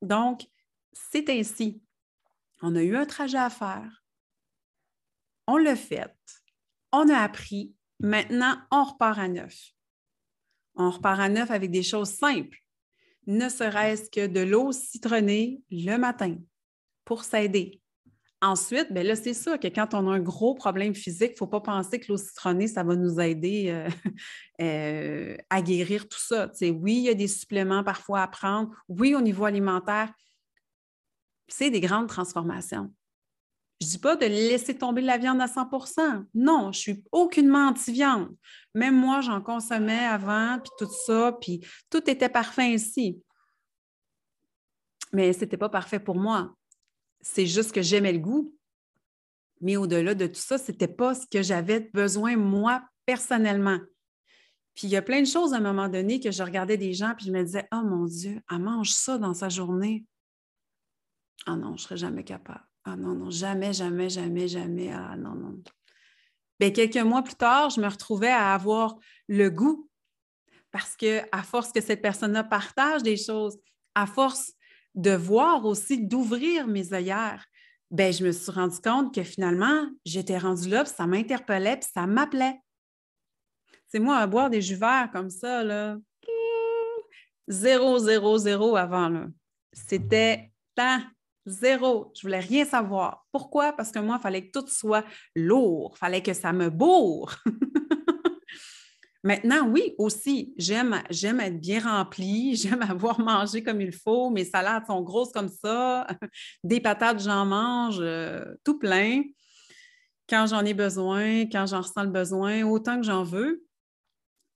Donc, 0.00 0.46
c'est 0.94 1.28
ainsi. 1.28 1.82
On 2.62 2.74
a 2.76 2.82
eu 2.82 2.96
un 2.96 3.04
trajet 3.04 3.36
à 3.36 3.50
faire. 3.50 4.04
On 5.46 5.58
l'a 5.58 5.76
fait. 5.76 6.16
On 6.92 7.10
a 7.10 7.18
appris. 7.18 7.74
Maintenant, 8.00 8.56
on 8.70 8.84
repart 8.84 9.18
à 9.18 9.28
neuf 9.28 9.75
on 10.76 10.90
repart 10.90 11.20
à 11.20 11.28
neuf 11.28 11.50
avec 11.50 11.70
des 11.70 11.82
choses 11.82 12.10
simples, 12.10 12.58
ne 13.26 13.48
serait-ce 13.48 14.10
que 14.10 14.26
de 14.26 14.40
l'eau 14.40 14.72
citronnée 14.72 15.62
le 15.70 15.96
matin 15.96 16.36
pour 17.04 17.24
s'aider. 17.24 17.80
Ensuite, 18.42 18.92
bien 18.92 19.02
là, 19.02 19.16
c'est 19.16 19.32
ça 19.32 19.56
que 19.56 19.66
quand 19.68 19.94
on 19.94 20.08
a 20.08 20.14
un 20.14 20.20
gros 20.20 20.54
problème 20.54 20.94
physique, 20.94 21.30
il 21.30 21.32
ne 21.32 21.38
faut 21.38 21.46
pas 21.46 21.60
penser 21.60 21.98
que 21.98 22.12
l'eau 22.12 22.18
citronnée, 22.18 22.68
ça 22.68 22.84
va 22.84 22.94
nous 22.94 23.18
aider 23.18 23.70
euh, 23.70 23.88
euh, 24.60 25.36
à 25.48 25.62
guérir 25.62 26.06
tout 26.06 26.20
ça. 26.20 26.50
oui, 26.60 26.96
il 26.96 27.02
y 27.04 27.08
a 27.08 27.14
des 27.14 27.28
suppléments 27.28 27.82
parfois 27.82 28.22
à 28.22 28.28
prendre. 28.28 28.70
Oui, 28.88 29.14
au 29.14 29.22
niveau 29.22 29.46
alimentaire, 29.46 30.12
c'est 31.48 31.70
des 31.70 31.80
grandes 31.80 32.08
transformations. 32.08 32.92
Je 33.80 33.86
ne 33.86 33.90
dis 33.90 33.98
pas 33.98 34.16
de 34.16 34.24
laisser 34.24 34.76
tomber 34.76 35.02
la 35.02 35.18
viande 35.18 35.40
à 35.40 35.46
100% 35.46 36.24
Non, 36.34 36.72
je 36.72 36.78
suis 36.78 37.04
aucunement 37.12 37.68
anti-viande. 37.68 38.34
Même 38.74 38.96
moi, 38.96 39.20
j'en 39.20 39.42
consommais 39.42 40.04
avant, 40.06 40.58
puis 40.58 40.70
tout 40.78 40.90
ça, 41.06 41.36
puis 41.40 41.60
tout 41.90 42.08
était 42.08 42.30
parfait 42.30 42.74
ainsi. 42.74 43.20
Mais 45.12 45.32
ce 45.32 45.40
n'était 45.40 45.58
pas 45.58 45.68
parfait 45.68 46.00
pour 46.00 46.16
moi. 46.16 46.54
C'est 47.20 47.46
juste 47.46 47.72
que 47.72 47.82
j'aimais 47.82 48.12
le 48.12 48.18
goût. 48.18 48.54
Mais 49.60 49.76
au-delà 49.76 50.14
de 50.14 50.26
tout 50.26 50.34
ça, 50.34 50.58
ce 50.58 50.70
n'était 50.70 50.88
pas 50.88 51.14
ce 51.14 51.26
que 51.26 51.42
j'avais 51.42 51.80
besoin, 51.92 52.36
moi, 52.36 52.82
personnellement. 53.04 53.78
Puis 54.74 54.88
il 54.88 54.90
y 54.90 54.96
a 54.96 55.02
plein 55.02 55.20
de 55.20 55.26
choses 55.26 55.54
à 55.54 55.56
un 55.56 55.60
moment 55.60 55.88
donné 55.88 56.20
que 56.20 56.30
je 56.30 56.42
regardais 56.42 56.76
des 56.76 56.92
gens, 56.92 57.14
puis 57.16 57.26
je 57.26 57.32
me 57.32 57.42
disais, 57.42 57.66
oh 57.72 57.82
mon 57.82 58.04
Dieu, 58.04 58.40
elle 58.50 58.58
mange 58.58 58.90
ça 58.90 59.16
dans 59.16 59.32
sa 59.32 59.48
journée. 59.48 60.04
Ah 61.46 61.56
non, 61.56 61.68
je 61.68 61.72
ne 61.72 61.78
serais 61.78 61.96
jamais 61.96 62.24
capable 62.24 62.64
Ah 62.88 62.94
non, 62.94 63.16
non, 63.16 63.30
jamais, 63.30 63.72
jamais, 63.72 64.08
jamais, 64.08 64.46
jamais. 64.46 64.92
Ah 64.92 65.16
non, 65.16 65.34
non. 65.34 65.60
Bien, 66.60 66.70
quelques 66.70 66.96
mois 66.96 67.22
plus 67.22 67.34
tard, 67.34 67.68
je 67.70 67.80
me 67.80 67.88
retrouvais 67.88 68.30
à 68.30 68.54
avoir 68.54 68.94
le 69.26 69.50
goût 69.50 69.90
parce 70.70 70.96
que 70.96 71.20
à 71.32 71.42
force 71.42 71.72
que 71.72 71.80
cette 71.80 72.00
personne-là 72.00 72.44
partage 72.44 73.02
des 73.02 73.16
choses, 73.16 73.58
à 73.96 74.06
force 74.06 74.52
de 74.94 75.10
voir 75.10 75.64
aussi, 75.64 76.06
d'ouvrir 76.06 76.68
mes 76.68 76.92
œillères, 76.92 77.44
ben, 77.90 78.12
je 78.12 78.24
me 78.24 78.30
suis 78.30 78.52
rendu 78.52 78.78
compte 78.78 79.12
que 79.12 79.24
finalement, 79.24 79.88
j'étais 80.04 80.38
rendue 80.38 80.68
là, 80.68 80.84
puis 80.84 80.92
ça 80.96 81.08
m'interpellait, 81.08 81.78
puis 81.78 81.88
ça 81.92 82.06
m'appelait. 82.06 82.60
C'est 83.88 83.98
moi 83.98 84.18
à 84.18 84.26
boire 84.28 84.48
des 84.48 84.62
jus 84.62 84.76
verts 84.76 85.10
comme 85.12 85.30
ça, 85.30 85.64
là. 85.64 85.96
Zéro, 87.48 87.98
zéro, 87.98 88.38
zéro 88.38 88.76
avant, 88.76 89.08
là. 89.08 89.26
C'était 89.72 90.52
tant 90.76 91.00
zéro. 91.46 92.12
Je 92.14 92.22
voulais 92.22 92.40
rien 92.40 92.64
savoir. 92.64 93.26
Pourquoi? 93.32 93.72
Parce 93.72 93.90
que 93.90 93.98
moi, 93.98 94.16
il 94.18 94.22
fallait 94.22 94.46
que 94.48 94.58
tout 94.58 94.66
soit 94.68 95.04
lourd. 95.34 95.92
Il 95.96 95.98
fallait 95.98 96.22
que 96.22 96.34
ça 96.34 96.52
me 96.52 96.68
bourre. 96.68 97.36
Maintenant, 99.26 99.66
oui, 99.68 99.92
aussi, 99.98 100.54
j'aime, 100.56 101.02
j'aime 101.10 101.40
être 101.40 101.60
bien 101.60 101.80
remplie, 101.80 102.54
j'aime 102.62 102.82
avoir 102.82 103.18
mangé 103.18 103.60
comme 103.60 103.80
il 103.80 103.90
faut, 103.90 104.30
mes 104.30 104.44
salades 104.44 104.86
sont 104.86 105.02
grosses 105.02 105.32
comme 105.32 105.48
ça, 105.48 106.06
des 106.62 106.80
patates, 106.80 107.20
j'en 107.20 107.44
mange 107.44 107.98
euh, 107.98 108.44
tout 108.62 108.78
plein 108.78 109.22
quand 110.28 110.46
j'en 110.46 110.64
ai 110.64 110.74
besoin, 110.74 111.46
quand 111.46 111.66
j'en 111.66 111.80
ressens 111.80 112.04
le 112.04 112.10
besoin, 112.10 112.62
autant 112.62 113.00
que 113.00 113.06
j'en 113.06 113.24
veux. 113.24 113.64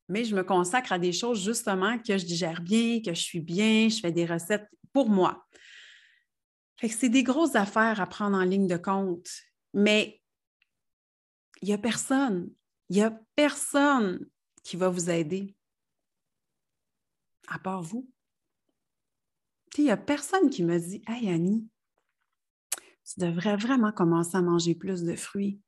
Mais 0.09 0.25
je 0.25 0.37
me 0.37 0.45
consacre 0.45 0.93
à 0.93 1.01
des 1.01 1.13
choses 1.13 1.43
justement 1.45 1.99
que 1.99 2.17
je 2.17 2.25
digère 2.25 2.61
bien, 2.61 3.01
que 3.05 3.13
je 3.13 3.21
suis 3.21 3.41
bien, 3.41 3.89
je 3.89 3.99
fais 3.99 4.13
des 4.13 4.27
recettes 4.27 4.69
pour 4.93 5.09
moi. 5.09 5.45
C'est 6.89 7.09
des 7.09 7.23
grosses 7.23 7.57
affaires 7.57 8.01
à 8.01 8.07
prendre 8.07 8.37
en 8.37 8.45
ligne 8.45 8.67
de 8.67 8.77
compte, 8.77 9.29
mais 9.75 10.23
il 11.63 11.69
n'y 11.69 11.75
a 11.75 11.79
personne, 11.79 12.51
il 12.89 12.97
n'y 12.97 13.03
a 13.03 13.11
personne 13.35 14.27
qui 14.63 14.77
va 14.77 14.89
vous 14.89 15.11
aider, 15.11 15.55
à 17.49 17.59
part 17.59 17.83
vous. 17.83 18.11
Il 19.79 19.85
n'y 19.85 19.91
a 19.91 19.97
personne 19.97 20.51
qui 20.51 20.63
me 20.63 20.79
dit 20.79 21.03
Hey 21.07 21.31
Annie, 21.31 21.67
tu 23.05 23.21
devrais 23.21 23.57
vraiment 23.57 23.93
commencer 23.93 24.37
à 24.37 24.43
manger 24.43 24.75
plus 24.75 25.05
de 25.05 25.17
fruits. 25.17 25.61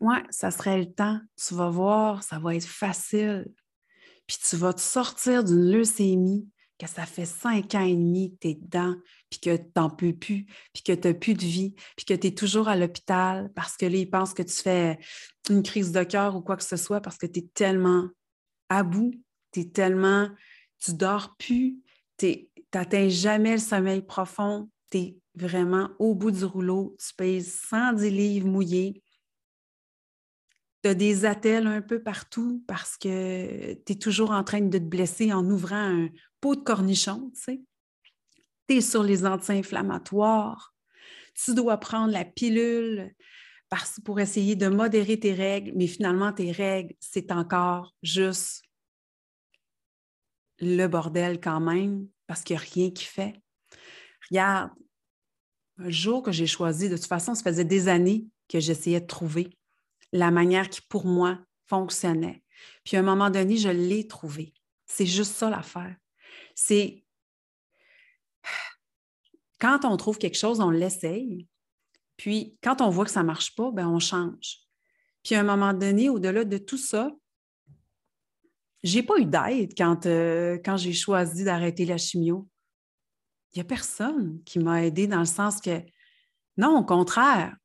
Ouais, 0.00 0.22
ça 0.30 0.50
serait 0.50 0.78
le 0.78 0.90
temps. 0.90 1.20
Tu 1.36 1.54
vas 1.54 1.68
voir, 1.68 2.22
ça 2.22 2.38
va 2.38 2.54
être 2.54 2.66
facile. 2.66 3.52
Puis 4.26 4.38
tu 4.48 4.56
vas 4.56 4.72
te 4.72 4.80
sortir 4.80 5.44
d'une 5.44 5.70
leucémie 5.70 6.48
que 6.80 6.88
ça 6.88 7.04
fait 7.04 7.26
cinq 7.26 7.74
ans 7.74 7.84
et 7.84 7.94
demi 7.94 8.32
que 8.32 8.38
tu 8.40 8.48
es 8.48 8.54
dedans, 8.54 8.96
puis 9.28 9.40
que 9.40 9.56
tu 9.56 9.70
n'en 9.76 9.90
peux 9.90 10.14
plus, 10.14 10.46
puis 10.72 10.82
que 10.82 10.92
tu 10.92 11.08
n'as 11.08 11.14
plus 11.14 11.34
de 11.34 11.42
vie, 11.42 11.74
puis 11.96 12.06
que 12.06 12.14
tu 12.14 12.28
es 12.28 12.34
toujours 12.34 12.68
à 12.68 12.76
l'hôpital 12.76 13.52
parce 13.54 13.76
que 13.76 13.86
là, 13.86 13.96
ils 13.96 14.10
pensent 14.10 14.34
que 14.34 14.42
tu 14.42 14.54
fais 14.54 14.98
une 15.50 15.62
crise 15.62 15.92
de 15.92 16.02
cœur 16.02 16.36
ou 16.36 16.40
quoi 16.40 16.56
que 16.56 16.64
ce 16.64 16.76
soit 16.76 17.00
parce 17.00 17.18
que 17.18 17.26
tu 17.26 17.40
es 17.40 17.46
tellement 17.54 18.08
à 18.68 18.82
bout, 18.82 19.12
tu 19.52 19.60
es 19.60 19.64
tellement, 19.66 20.28
tu 20.78 20.94
dors 20.94 21.36
plus, 21.36 21.76
tu 22.16 22.48
n'atteins 22.74 23.08
jamais 23.08 23.52
le 23.52 23.58
sommeil 23.58 24.02
profond, 24.02 24.70
tu 24.90 24.98
es 24.98 25.16
vraiment 25.34 25.90
au 25.98 26.14
bout 26.14 26.30
du 26.30 26.44
rouleau, 26.44 26.96
tu 26.98 27.14
pèses 27.14 27.60
110 27.68 28.10
livres 28.10 28.48
mouillés, 28.48 29.02
tu 30.82 30.88
as 30.88 30.94
des 30.94 31.26
attelles 31.26 31.66
un 31.66 31.82
peu 31.82 32.02
partout 32.02 32.64
parce 32.66 32.96
que 32.96 33.74
tu 33.74 33.92
es 33.92 33.96
toujours 33.96 34.30
en 34.30 34.44
train 34.44 34.60
de 34.60 34.78
te 34.78 34.82
blesser 34.82 35.32
en 35.32 35.44
ouvrant 35.44 35.76
un 35.76 36.08
pot 36.40 36.56
de 36.56 36.62
cornichon, 36.62 37.30
tu 37.34 37.40
sais. 37.40 37.60
Tu 38.68 38.76
es 38.76 38.80
sur 38.80 39.02
les 39.02 39.26
anti-inflammatoires. 39.26 40.74
Tu 41.34 41.54
dois 41.54 41.78
prendre 41.78 42.12
la 42.12 42.24
pilule 42.24 43.14
parce, 43.68 44.00
pour 44.04 44.20
essayer 44.20 44.56
de 44.56 44.68
modérer 44.68 45.18
tes 45.18 45.32
règles, 45.32 45.72
mais 45.76 45.86
finalement, 45.86 46.32
tes 46.32 46.50
règles, 46.50 46.94
c'est 46.98 47.30
encore 47.30 47.94
juste 48.02 48.62
le 50.58 50.86
bordel 50.86 51.40
quand 51.40 51.60
même 51.60 52.08
parce 52.26 52.42
qu'il 52.42 52.56
n'y 52.56 52.62
a 52.62 52.64
rien 52.64 52.90
qui 52.90 53.04
fait. 53.04 53.40
Regarde, 54.30 54.70
un 55.78 55.90
jour 55.90 56.22
que 56.22 56.32
j'ai 56.32 56.46
choisi, 56.46 56.88
de 56.88 56.96
toute 56.96 57.06
façon, 57.06 57.34
ça 57.34 57.42
faisait 57.42 57.64
des 57.64 57.88
années 57.88 58.26
que 58.48 58.60
j'essayais 58.60 59.00
de 59.00 59.06
trouver 59.06 59.56
la 60.12 60.30
manière 60.30 60.68
qui, 60.68 60.80
pour 60.82 61.06
moi, 61.06 61.38
fonctionnait. 61.66 62.42
Puis 62.84 62.96
à 62.96 63.00
un 63.00 63.04
moment 63.04 63.30
donné, 63.30 63.56
je 63.56 63.68
l'ai 63.68 64.06
trouvé. 64.06 64.52
C'est 64.86 65.06
juste 65.06 65.32
ça 65.32 65.48
l'affaire. 65.48 65.96
C'est 66.62 67.02
quand 69.58 69.86
on 69.86 69.96
trouve 69.96 70.18
quelque 70.18 70.36
chose, 70.36 70.60
on 70.60 70.68
l'essaye. 70.68 71.48
Puis 72.18 72.58
quand 72.62 72.82
on 72.82 72.90
voit 72.90 73.06
que 73.06 73.10
ça 73.10 73.22
ne 73.22 73.26
marche 73.26 73.54
pas, 73.54 73.70
ben 73.70 73.88
on 73.88 73.98
change. 73.98 74.58
Puis 75.22 75.34
à 75.34 75.40
un 75.40 75.42
moment 75.42 75.72
donné, 75.72 76.10
au-delà 76.10 76.44
de 76.44 76.58
tout 76.58 76.76
ça, 76.76 77.10
j'ai 78.82 79.02
pas 79.02 79.18
eu 79.18 79.24
d'aide 79.24 79.72
quand, 79.74 80.04
euh, 80.04 80.58
quand 80.62 80.76
j'ai 80.76 80.92
choisi 80.92 81.44
d'arrêter 81.44 81.86
la 81.86 81.96
chimio. 81.96 82.46
Il 83.52 83.58
n'y 83.58 83.62
a 83.62 83.64
personne 83.64 84.42
qui 84.44 84.58
m'a 84.58 84.84
aidé 84.84 85.06
dans 85.06 85.20
le 85.20 85.24
sens 85.24 85.62
que, 85.62 85.80
non, 86.58 86.78
au 86.78 86.84
contraire, 86.84 87.56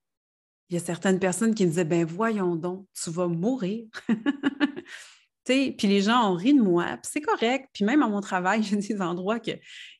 il 0.69 0.75
y 0.75 0.77
a 0.77 0.84
certaines 0.84 1.19
personnes 1.19 1.53
qui 1.53 1.65
me 1.65 1.69
disaient, 1.69 1.84
ben 1.84 2.05
voyons 2.05 2.55
donc, 2.55 2.88
tu 2.93 3.10
vas 3.10 3.27
mourir. 3.27 3.88
puis 5.45 5.88
les 5.88 6.01
gens 6.01 6.31
ont 6.31 6.36
ri 6.36 6.53
de 6.53 6.62
moi, 6.62 6.86
puis 7.01 7.12
c'est 7.12 7.21
correct. 7.21 7.69
Puis 7.73 7.86
même 7.86 8.01
à 8.01 8.08
mon 8.08 8.21
travail, 8.21 8.63
j'ai 8.63 8.77
des 8.77 9.01
endroits 9.01 9.39
que, 9.39 9.51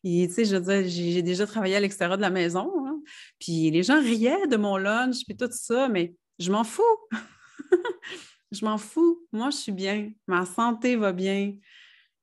je 0.03 0.55
veux 0.55 0.62
dire, 0.62 0.89
j'ai 0.89 1.21
déjà 1.21 1.45
travaillé 1.45 1.75
à 1.75 1.79
l'extérieur 1.79 2.17
de 2.17 2.21
la 2.21 2.29
maison, 2.29 2.71
hein. 2.86 2.99
puis 3.39 3.71
les 3.71 3.84
gens 3.84 3.99
riaient 3.99 4.47
de 4.47 4.58
mon 4.58 4.77
lunch, 4.77 5.25
puis 5.25 5.36
tout 5.36 5.49
ça, 5.51 5.88
mais 5.88 6.13
je 6.39 6.51
m'en 6.51 6.63
fous. 6.63 6.84
je 8.51 8.65
m'en 8.65 8.77
fous. 8.77 9.19
Moi, 9.31 9.49
je 9.51 9.58
suis 9.58 9.71
bien. 9.71 10.12
Ma 10.27 10.45
santé 10.45 10.95
va 10.95 11.12
bien 11.12 11.53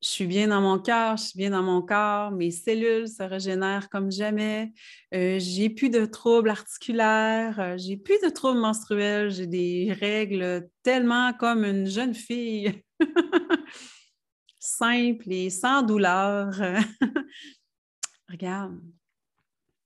je 0.03 0.09
suis 0.09 0.27
bien 0.27 0.49
dans 0.49 0.61
mon 0.61 0.81
cœur, 0.81 1.17
je 1.17 1.27
suis 1.27 1.39
bien 1.39 1.51
dans 1.51 1.63
mon 1.63 1.81
corps, 1.81 2.33
mes 2.33 2.51
cellules 2.51 3.07
se 3.07 3.23
régénèrent 3.23 3.89
comme 3.89 4.11
jamais, 4.11 4.73
euh, 5.15 5.39
j'ai 5.39 5.71
plus 5.71 5.91
de 5.91 6.05
troubles 6.07 6.51
articulaires, 6.51 7.61
euh, 7.61 7.79
j'ai 7.79 7.97
plus 7.97 8.21
de 8.21 8.29
troubles 8.29 8.59
menstruels, 8.59 9.31
j'ai 9.31 9.47
des 9.47 9.97
règles 9.99 10.69
tellement 10.83 11.33
comme 11.33 11.65
une 11.65 11.87
jeune 11.87 12.15
fille, 12.15 12.83
simple 14.59 15.31
et 15.33 15.51
sans 15.51 15.83
douleur. 15.83 16.53
Regarde, 18.29 18.81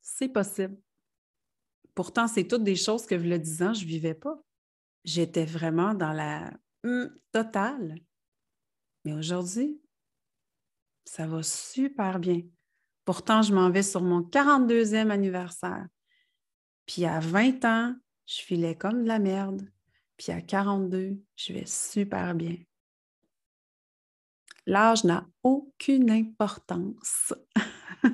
c'est 0.00 0.28
possible. 0.28 0.76
Pourtant, 1.94 2.28
c'est 2.28 2.46
toutes 2.46 2.64
des 2.64 2.76
choses 2.76 3.06
que, 3.06 3.14
le 3.14 3.38
disant, 3.38 3.72
je 3.72 3.84
ne 3.84 3.88
vivais 3.88 4.14
pas. 4.14 4.38
J'étais 5.04 5.46
vraiment 5.46 5.94
dans 5.94 6.12
la 6.12 6.52
hum, 6.84 7.10
totale. 7.32 7.96
Mais 9.04 9.14
aujourd'hui, 9.14 9.80
ça 11.04 11.26
va 11.26 11.42
super 11.42 12.18
bien. 12.18 12.42
Pourtant, 13.04 13.40
je 13.40 13.54
m'en 13.54 13.70
vais 13.70 13.82
sur 13.82 14.02
mon 14.02 14.20
42e 14.20 15.10
anniversaire. 15.10 15.86
Puis 16.86 17.04
à 17.04 17.20
20 17.20 17.64
ans, 17.64 17.94
je 18.26 18.42
filais 18.42 18.74
comme 18.74 19.04
de 19.04 19.08
la 19.08 19.18
merde. 19.18 19.62
Puis 20.16 20.32
à 20.32 20.40
42, 20.40 21.16
je 21.36 21.52
vais 21.52 21.66
super 21.66 22.34
bien. 22.34 22.56
L'âge 24.66 25.04
n'a 25.04 25.26
aucune 25.42 26.10
importance. 26.10 27.32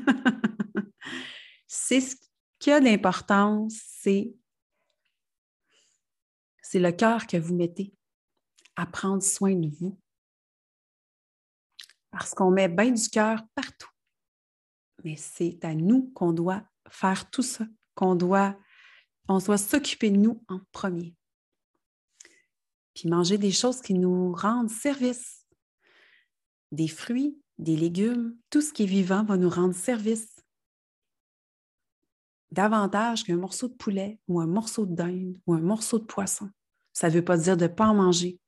c'est 1.67 2.01
ce 2.01 2.17
qui 2.59 2.71
a 2.71 2.81
d'importance, 2.81 3.81
c'est, 3.87 4.35
c'est 6.62 6.79
le 6.79 6.93
cœur 6.93 7.27
que 7.27 7.37
vous 7.37 7.55
mettez 7.55 7.95
à 8.77 8.87
prendre 8.87 9.23
soin 9.23 9.55
de 9.55 9.69
vous 9.69 9.99
parce 12.12 12.35
qu'on 12.35 12.51
met 12.51 12.69
bien 12.69 12.93
du 12.93 13.09
cœur 13.09 13.43
partout. 13.55 13.88
Mais 15.03 15.17
c'est 15.17 15.65
à 15.65 15.75
nous 15.75 16.12
qu'on 16.15 16.33
doit 16.33 16.62
faire 16.88 17.29
tout 17.31 17.43
ça, 17.43 17.67
qu'on 17.95 18.15
doit, 18.15 18.57
on 19.29 19.38
doit 19.38 19.59
s'occuper 19.59 20.11
de 20.11 20.19
nous 20.19 20.45
en 20.49 20.61
premier. 20.71 21.17
Puis 22.95 23.09
manger 23.09 23.38
des 23.38 23.51
choses 23.51 23.81
qui 23.81 23.95
nous 23.95 24.33
rendent 24.33 24.71
service. 24.71 25.41
Des 26.72 26.88
fruits, 26.88 27.38
des 27.58 27.76
légumes, 27.76 28.35
tout 28.50 28.61
ce 28.61 28.72
qui 28.72 28.85
est 28.85 28.87
vivant 28.87 29.24
va 29.24 29.37
nous 29.37 29.50
rendre 29.50 29.74
service. 29.74 30.28
Davantage 32.50 33.24
qu'un 33.24 33.37
morceau 33.37 33.68
de 33.68 33.74
poulet 33.74 34.18
ou 34.26 34.40
un 34.40 34.46
morceau 34.46 34.87
de 34.87 34.94
dinde 34.94 35.38
ou 35.46 35.54
un 35.54 35.61
morceau 35.61 35.98
de 35.98 36.04
poisson. 36.04 36.50
Ça 36.92 37.08
ne 37.08 37.14
veut 37.14 37.24
pas 37.24 37.37
dire 37.37 37.56
de 37.56 37.64
ne 37.64 37.68
pas 37.68 37.87
en 37.87 37.94
manger, 37.94 38.38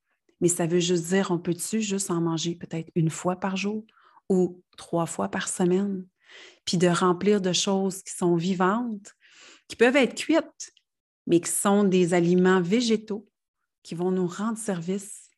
mais 0.41 0.49
ça 0.49 0.67
veut 0.67 0.81
juste 0.81 1.07
dire, 1.09 1.31
on 1.31 1.39
peut-tu 1.39 1.81
juste 1.81 2.11
en 2.11 2.21
manger 2.21 2.55
peut-être 2.55 2.91
une 2.95 3.11
fois 3.11 3.37
par 3.37 3.57
jour 3.57 3.87
ou 4.29 4.63
trois 4.77 5.07
fois 5.07 5.29
par 5.29 5.49
semaine, 5.49 6.07
puis 6.65 6.77
de 6.77 6.89
remplir 6.89 7.41
de 7.41 7.53
choses 7.53 8.03
qui 8.03 8.13
sont 8.13 8.37
vivantes, 8.37 9.15
qui 9.69 9.77
peuvent 9.77 9.97
être 9.97 10.15
cuites, 10.15 10.73
mais 11.27 11.41
qui 11.41 11.51
sont 11.51 11.85
des 11.85 12.15
aliments 12.15 12.61
végétaux 12.61 13.29
qui 13.83 13.95
vont 13.95 14.11
nous 14.11 14.27
rendre 14.27 14.59
service, 14.59 15.31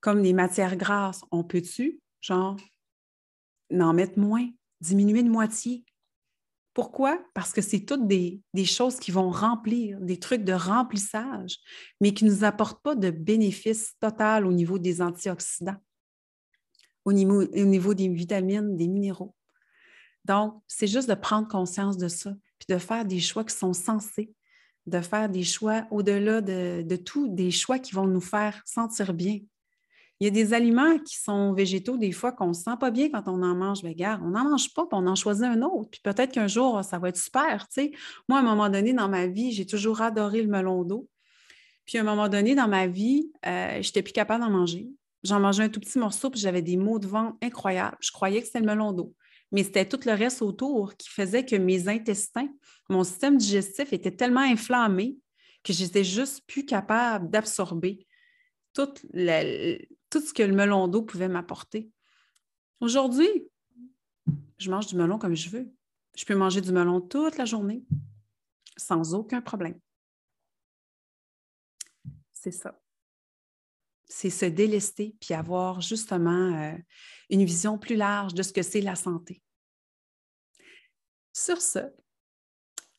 comme 0.00 0.20
les 0.20 0.32
matières 0.32 0.76
grasses. 0.76 1.22
On 1.30 1.44
peut-tu, 1.44 2.00
genre, 2.28 2.56
en 3.72 3.94
mettre 3.94 4.18
moins, 4.18 4.48
diminuer 4.80 5.22
de 5.22 5.30
moitié 5.30 5.84
Pourquoi? 6.74 7.18
Parce 7.34 7.52
que 7.52 7.62
c'est 7.62 7.80
toutes 7.80 8.06
des, 8.06 8.42
choses 8.64 8.98
qui 8.98 9.10
vont 9.10 9.30
remplir, 9.30 9.98
des 10.00 10.18
trucs 10.18 10.44
de 10.44 10.52
remplissage, 10.52 11.58
mais 12.00 12.12
qui 12.12 12.24
ne 12.24 12.30
nous 12.30 12.44
apportent 12.44 12.82
pas 12.82 12.94
de 12.94 13.10
bénéfice 13.10 13.94
total 14.00 14.46
au 14.46 14.52
niveau 14.52 14.78
des 14.78 15.00
antioxydants, 15.00 15.80
au 17.04 17.12
niveau, 17.12 17.42
au 17.42 17.64
niveau 17.64 17.94
des 17.94 18.08
vitamines, 18.08 18.76
des 18.76 18.88
minéraux. 18.88 19.34
Donc, 20.24 20.62
c'est 20.66 20.86
juste 20.86 21.08
de 21.08 21.14
prendre 21.14 21.48
conscience 21.48 21.96
de 21.96 22.08
ça, 22.08 22.34
puis 22.58 22.74
de 22.74 22.78
faire 22.78 23.06
des 23.06 23.20
choix 23.20 23.44
qui 23.44 23.56
sont 23.56 23.72
sensés, 23.72 24.34
de 24.86 25.00
faire 25.00 25.30
des 25.30 25.44
choix 25.44 25.86
au-delà 25.90 26.42
de, 26.42 26.82
de 26.82 26.96
tout, 26.96 27.28
des 27.28 27.50
choix 27.50 27.78
qui 27.78 27.94
vont 27.94 28.06
nous 28.06 28.20
faire 28.20 28.60
sentir 28.66 29.14
bien, 29.14 29.38
il 30.20 30.24
y 30.24 30.26
a 30.26 30.30
des 30.30 30.52
aliments 30.52 30.98
qui 30.98 31.16
sont 31.16 31.52
végétaux, 31.52 31.96
des 31.96 32.10
fois, 32.10 32.32
qu'on 32.32 32.48
ne 32.48 32.52
se 32.52 32.62
sent 32.62 32.76
pas 32.80 32.90
bien 32.90 33.08
quand 33.08 33.28
on 33.28 33.40
en 33.42 33.54
mange. 33.54 33.84
Mais 33.84 33.90
regarde, 33.90 34.20
on 34.24 34.30
n'en 34.30 34.50
mange 34.50 34.74
pas, 34.74 34.82
puis 34.82 34.98
on 35.00 35.06
en 35.06 35.14
choisit 35.14 35.44
un 35.44 35.62
autre. 35.62 35.90
Puis 35.90 36.00
peut-être 36.02 36.32
qu'un 36.32 36.48
jour, 36.48 36.82
ça 36.82 36.98
va 36.98 37.10
être 37.10 37.16
super. 37.16 37.68
Moi, 38.28 38.38
à 38.38 38.40
un 38.40 38.44
moment 38.44 38.68
donné, 38.68 38.92
dans 38.92 39.08
ma 39.08 39.28
vie, 39.28 39.52
j'ai 39.52 39.64
toujours 39.64 40.00
adoré 40.00 40.42
le 40.42 40.48
melon 40.48 40.82
d'eau. 40.82 41.08
Puis 41.86 41.98
à 41.98 42.00
un 42.00 42.04
moment 42.04 42.28
donné, 42.28 42.56
dans 42.56 42.66
ma 42.66 42.88
vie, 42.88 43.30
euh, 43.46 43.80
je 43.80 43.88
n'étais 43.88 44.02
plus 44.02 44.12
capable 44.12 44.42
d'en 44.42 44.50
manger. 44.50 44.88
J'en 45.22 45.38
mangeais 45.38 45.64
un 45.64 45.68
tout 45.68 45.80
petit 45.80 45.98
morceau, 45.98 46.30
puis 46.30 46.40
j'avais 46.40 46.62
des 46.62 46.76
maux 46.76 46.98
de 46.98 47.06
ventre 47.06 47.36
incroyables. 47.40 47.96
Je 48.00 48.10
croyais 48.10 48.40
que 48.40 48.46
c'était 48.46 48.60
le 48.60 48.66
melon 48.66 48.92
d'eau. 48.92 49.14
Mais 49.52 49.62
c'était 49.62 49.88
tout 49.88 50.00
le 50.04 50.12
reste 50.12 50.42
autour 50.42 50.96
qui 50.96 51.08
faisait 51.08 51.44
que 51.44 51.56
mes 51.56 51.88
intestins, 51.88 52.48
mon 52.90 53.04
système 53.04 53.36
digestif 53.36 53.92
était 53.92 54.10
tellement 54.10 54.40
inflammé 54.40 55.16
que 55.62 55.72
j'étais 55.72 56.04
juste 56.04 56.42
plus 56.46 56.64
capable 56.64 57.30
d'absorber 57.30 58.06
toute 58.74 59.00
la, 59.12 59.42
tout 60.10 60.20
ce 60.20 60.32
que 60.32 60.42
le 60.42 60.54
melon 60.54 60.88
d'eau 60.88 61.02
pouvait 61.02 61.28
m'apporter. 61.28 61.90
Aujourd'hui, 62.80 63.28
je 64.58 64.70
mange 64.70 64.86
du 64.86 64.96
melon 64.96 65.18
comme 65.18 65.34
je 65.34 65.50
veux. 65.50 65.70
Je 66.16 66.24
peux 66.24 66.34
manger 66.34 66.60
du 66.60 66.72
melon 66.72 67.00
toute 67.00 67.36
la 67.36 67.44
journée 67.44 67.84
sans 68.76 69.14
aucun 69.14 69.40
problème. 69.40 69.78
C'est 72.32 72.52
ça. 72.52 72.80
C'est 74.06 74.30
se 74.30 74.46
délester 74.46 75.16
puis 75.20 75.34
avoir 75.34 75.80
justement 75.80 76.54
euh, 76.56 76.76
une 77.30 77.44
vision 77.44 77.78
plus 77.78 77.96
large 77.96 78.34
de 78.34 78.42
ce 78.42 78.52
que 78.52 78.62
c'est 78.62 78.80
la 78.80 78.94
santé. 78.94 79.42
Sur 81.32 81.60
ce, 81.60 81.80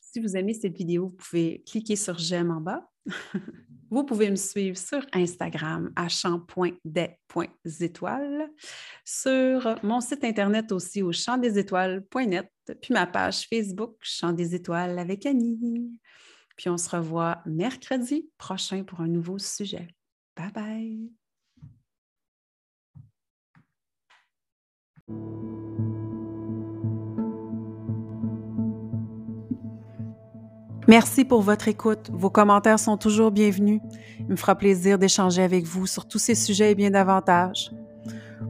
si 0.00 0.20
vous 0.20 0.36
aimez 0.36 0.54
cette 0.54 0.76
vidéo, 0.76 1.08
vous 1.08 1.16
pouvez 1.16 1.62
cliquer 1.66 1.96
sur 1.96 2.18
j'aime 2.18 2.50
en 2.50 2.60
bas. 2.60 2.90
Vous 3.90 4.04
pouvez 4.04 4.30
me 4.30 4.36
suivre 4.36 4.78
sur 4.78 5.04
Instagram 5.12 5.92
à 5.96 6.08
champ.des.étoiles, 6.08 8.48
sur 9.04 9.76
mon 9.82 10.00
site 10.00 10.22
internet 10.22 10.70
aussi 10.70 11.02
au 11.02 11.10
champdesétoiles.net, 11.10 12.48
puis 12.80 12.94
ma 12.94 13.06
page 13.06 13.48
Facebook 13.48 13.96
Champ 14.00 14.32
des 14.32 14.54
étoiles 14.54 14.96
avec 14.98 15.26
Annie. 15.26 15.90
Puis 16.56 16.70
on 16.70 16.76
se 16.76 16.88
revoit 16.88 17.42
mercredi 17.46 18.30
prochain 18.38 18.84
pour 18.84 19.00
un 19.00 19.08
nouveau 19.08 19.38
sujet. 19.38 19.88
Bye 20.36 20.52
bye. 20.52 21.10
Merci 30.90 31.24
pour 31.24 31.40
votre 31.42 31.68
écoute. 31.68 32.10
Vos 32.12 32.30
commentaires 32.30 32.80
sont 32.80 32.96
toujours 32.96 33.30
bienvenus. 33.30 33.80
Il 34.18 34.26
me 34.26 34.34
fera 34.34 34.56
plaisir 34.56 34.98
d'échanger 34.98 35.40
avec 35.40 35.64
vous 35.64 35.86
sur 35.86 36.08
tous 36.08 36.18
ces 36.18 36.34
sujets 36.34 36.72
et 36.72 36.74
bien 36.74 36.90
davantage. 36.90 37.70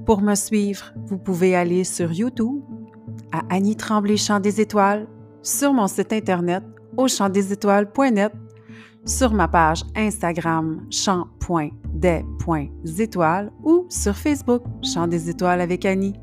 Pour 0.06 0.22
me 0.22 0.34
suivre, 0.34 0.94
vous 1.04 1.18
pouvez 1.18 1.54
aller 1.54 1.84
sur 1.84 2.10
YouTube, 2.10 2.62
à 3.30 3.42
Annie 3.50 3.76
Tremblay 3.76 4.16
Chant 4.16 4.40
des 4.40 4.58
Étoiles, 4.58 5.06
sur 5.42 5.74
mon 5.74 5.86
site 5.86 6.14
internet 6.14 6.64
au 6.96 7.08
chantdesétoiles.net, 7.08 8.32
sur 9.04 9.34
ma 9.34 9.46
page 9.46 9.84
Instagram 9.94 10.86
chant.des.étoiles 10.90 13.52
ou 13.62 13.84
sur 13.90 14.16
Facebook 14.16 14.62
Chant 14.82 15.08
des 15.08 15.28
Étoiles 15.28 15.60
avec 15.60 15.84
Annie. 15.84 16.14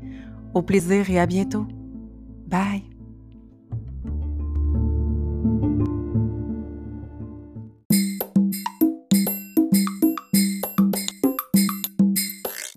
Au 0.52 0.62
plaisir 0.62 1.08
et 1.10 1.20
à 1.20 1.26
bientôt. 1.26 1.68
Bye! 2.48 2.87